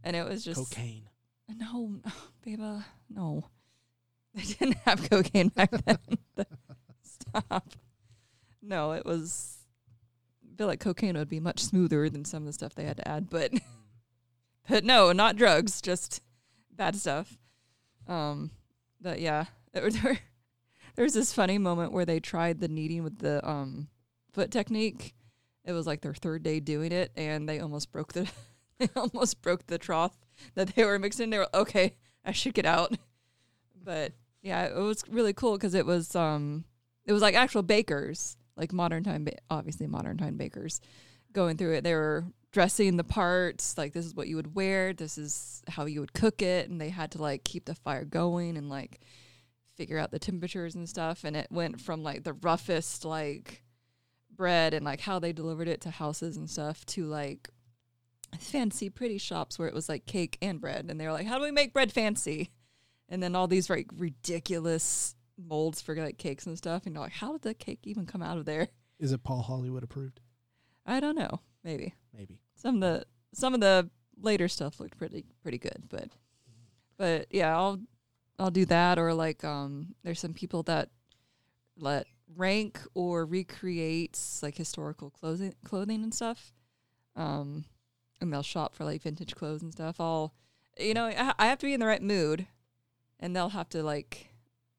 [0.03, 1.09] And it was just Cocaine.
[1.49, 2.01] no,
[2.61, 3.45] uh, no.
[4.35, 5.99] They didn't have cocaine back then.
[7.03, 7.73] Stop.
[8.63, 9.58] No, it was.
[10.59, 13.07] Feel like cocaine would be much smoother than some of the stuff they had to
[13.07, 13.53] add, but
[14.69, 16.21] but no, not drugs, just
[16.75, 17.39] bad stuff.
[18.09, 18.51] Um,
[19.01, 19.85] but yeah, there,
[20.97, 23.87] was this funny moment where they tried the kneading with the um
[24.33, 25.15] foot technique.
[25.65, 28.29] It was like their third day doing it, and they almost broke the
[28.81, 30.19] they almost broke the trough
[30.57, 31.31] that they were mixing.
[31.31, 31.95] They were okay.
[32.25, 32.99] I should get out,
[33.81, 36.65] but yeah, it was really cool because it was um
[37.05, 40.81] it was like actual bakers, like modern time, ba- obviously modern time bakers,
[41.33, 41.85] going through it.
[41.85, 45.85] They were dressing the parts like this is what you would wear, this is how
[45.85, 49.01] you would cook it, and they had to like keep the fire going and like
[49.77, 51.25] figure out the temperatures and stuff.
[51.25, 53.63] And it went from like the roughest like
[54.39, 57.51] bread and like how they delivered it to houses and stuff to like
[58.39, 61.39] fancy pretty shops where it was like cake and bread and they were like how
[61.39, 62.51] do we make bread fancy
[63.09, 67.13] and then all these like ridiculous molds for like cakes and stuff and you're like
[67.13, 68.69] how did the cake even come out of there
[68.99, 70.21] Is it Paul Hollywood approved?
[70.87, 72.41] i don't know maybe Maybe.
[72.57, 73.89] some of the some of the
[74.21, 76.09] later stuff looked pretty pretty good but
[76.97, 77.79] but yeah i'll
[78.39, 80.89] i'll do that or like um there's some people that
[81.77, 86.53] let rank or recreate like historical clothing clothing and stuff
[87.17, 87.65] um
[88.21, 90.35] and they'll shop for like vintage clothes and stuff i'll
[90.79, 92.47] you know i, I have to be in the right mood
[93.21, 94.31] and they'll have to like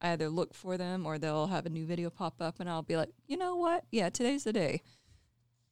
[0.02, 2.96] either look for them or they'll have a new video pop up and i'll be
[2.96, 4.82] like you know what yeah today's the day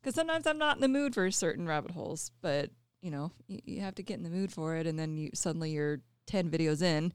[0.02, 2.70] because sometimes I'm not in the mood for certain rabbit holes, but
[3.02, 5.32] you know, you, you have to get in the mood for it, and then you
[5.34, 7.14] suddenly you're ten videos in.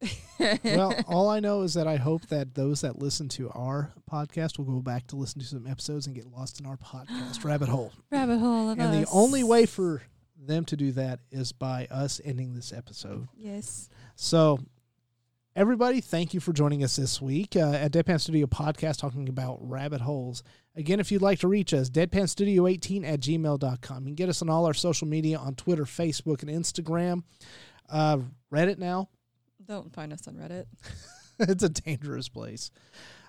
[0.64, 4.58] well, all I know is that I hope that those that listen to our podcast
[4.58, 7.68] will go back to listen to some episodes and get lost in our podcast rabbit
[7.68, 7.92] hole.
[8.10, 10.02] rabbit hole And the only way for
[10.36, 13.28] them to do that is by us ending this episode.
[13.36, 14.58] yes, So,
[15.54, 19.58] everybody, thank you for joining us this week uh, at Deadpan Studio Podcast talking about
[19.60, 20.42] rabbit holes.
[20.76, 23.98] Again, if you'd like to reach us, deadpanstudio18 at gmail.com.
[24.04, 27.22] You can get us on all our social media on Twitter, Facebook, and Instagram.
[27.90, 28.18] Uh,
[28.52, 29.08] Reddit now.
[29.66, 30.64] don't find us on Reddit.
[31.40, 32.70] it's a dangerous place.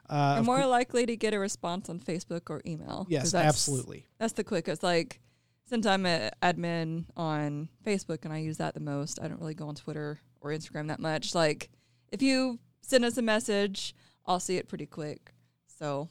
[0.10, 3.06] Uh, You're more likely to get a response on Facebook or email.
[3.10, 4.06] yes, that's- absolutely.
[4.20, 4.84] That's the quickest.
[4.84, 5.20] Like,
[5.66, 9.54] since I'm an admin on Facebook and I use that the most, I don't really
[9.54, 11.34] go on Twitter or Instagram that much.
[11.34, 11.70] Like,
[12.14, 13.94] if you send us a message,
[14.26, 15.34] I'll see it pretty quick.
[15.80, 16.08] So,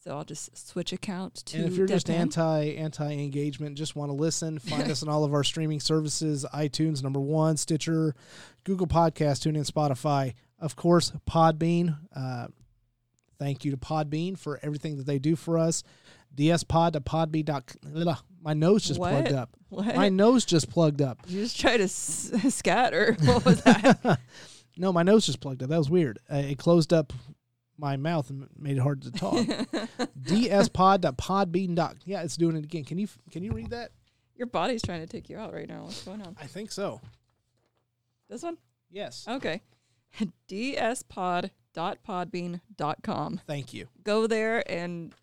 [0.00, 1.56] so I'll just switch account to.
[1.58, 5.24] And if you're just anti anti engagement, just want to listen, find us on all
[5.24, 8.14] of our streaming services: iTunes, number one, Stitcher,
[8.64, 11.96] Google Podcast, TuneIn, Spotify, of course, Podbean.
[12.14, 12.48] Uh,
[13.38, 15.82] thank you to Podbean for everything that they do for us.
[16.36, 18.16] dspod.podbean.com.
[18.42, 19.10] My nose just What?
[19.12, 19.50] plugged up.
[19.70, 19.96] what?
[19.96, 21.18] My nose just plugged up.
[21.26, 23.16] you just try to s- scatter.
[23.24, 24.20] What was that?
[24.76, 25.68] no, my nose just plugged up.
[25.68, 26.18] That was weird.
[26.30, 27.12] Uh, it closed up
[27.78, 29.34] my mouth and made it hard to talk.
[30.22, 31.96] dspod.podbean.com.
[32.04, 32.84] Yeah, it's doing it again.
[32.84, 33.90] Can you can you read that?
[34.36, 35.84] Your body's trying to take you out right now.
[35.84, 36.36] What's going on?
[36.40, 37.00] I think so.
[38.28, 38.58] This one?
[38.90, 39.24] Yes.
[39.28, 39.60] Okay.
[40.48, 43.40] dspod.podbean.com.
[43.46, 43.88] Thank you.
[44.02, 45.14] Go there and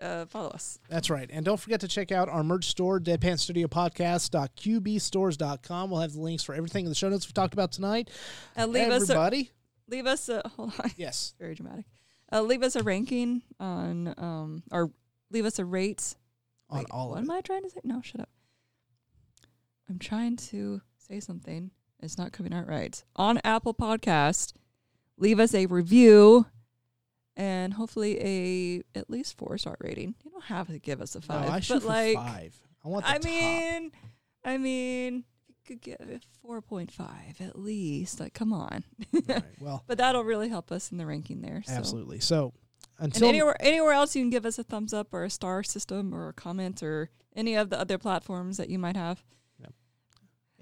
[0.00, 0.78] uh, follow us.
[0.88, 1.28] That's right.
[1.32, 5.90] And don't forget to check out our merch store, deadpanstudiopodcast.qbstores.com.
[5.90, 8.10] We'll have the links for everything in the show notes we talked about tonight.
[8.56, 9.50] And leave us a, Everybody.
[9.88, 10.90] leave us a hold on.
[10.96, 11.34] yes.
[11.40, 11.86] Very dramatic.
[12.32, 14.90] Uh, leave us a ranking on um or
[15.30, 16.14] leave us a rate
[16.68, 17.30] on Wait, all what of am.
[17.30, 17.80] I trying to say?
[17.82, 18.28] No, shut up.
[19.88, 21.72] I'm trying to say something.
[22.00, 23.02] It's not coming out right.
[23.16, 24.52] On Apple Podcast,
[25.18, 26.46] leave us a review
[27.40, 30.14] and hopefully a at least four star rating.
[30.24, 32.54] You don't have to give us a No, five, I shoot but like five.
[32.84, 33.24] I want the I top.
[33.24, 33.92] mean,
[34.44, 38.20] I mean, you could give it four point five at least.
[38.20, 38.84] Like, come on.
[39.26, 41.62] Right, well, But that'll really help us in the ranking there.
[41.66, 41.72] So.
[41.72, 42.20] absolutely.
[42.20, 42.52] So
[42.98, 45.62] And until anywhere anywhere else you can give us a thumbs up or a star
[45.62, 49.22] system or a comment or any of the other platforms that you might have.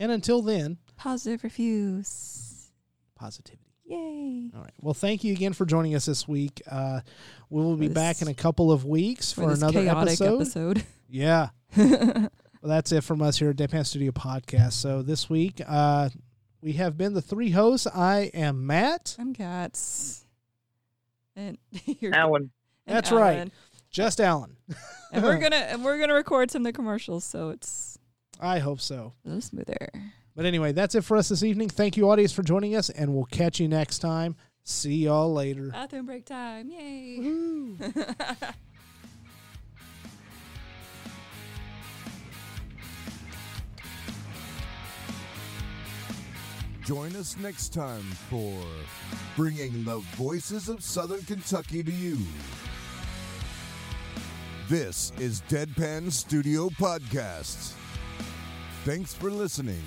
[0.00, 2.70] and until then, Positive reviews.
[3.16, 3.64] positivity.
[3.88, 4.50] Yay.
[4.54, 4.72] All right.
[4.80, 6.60] Well, thank you again for joining us this week.
[6.70, 7.00] Uh,
[7.48, 10.34] we will be For back in a couple of weeks For, for, another chaotic episode.
[10.40, 10.84] episode.
[11.10, 11.48] Yeah.
[12.60, 14.72] Well, that's it from us here at Deadpan Studio Podcast.
[14.72, 16.08] So this week, uh,
[16.60, 17.86] we have been the three hosts.
[17.86, 20.26] I am Matt, I'm cats.
[21.36, 21.56] And
[22.00, 22.50] you're Elan,
[22.86, 23.48] and That's right.
[23.90, 24.56] Just Elan.
[25.12, 27.96] And we're gonna and we're gonna record some of the commercials so it's
[28.40, 29.14] I hope so.
[29.24, 29.88] a little smoother.
[30.38, 31.68] But anyway, that's it for us this evening.
[31.68, 34.36] Thank you, audience, for joining us, and we'll catch you next time.
[34.62, 35.70] See y'all later.
[35.72, 36.70] Bathroom break time.
[36.70, 37.74] Yay.
[46.84, 48.62] Join us next time for
[49.34, 52.16] bringing the voices of Southern Kentucky to you.
[54.68, 57.72] This is Deadpan Studio Podcasts.
[58.84, 59.82] Thanks for listening.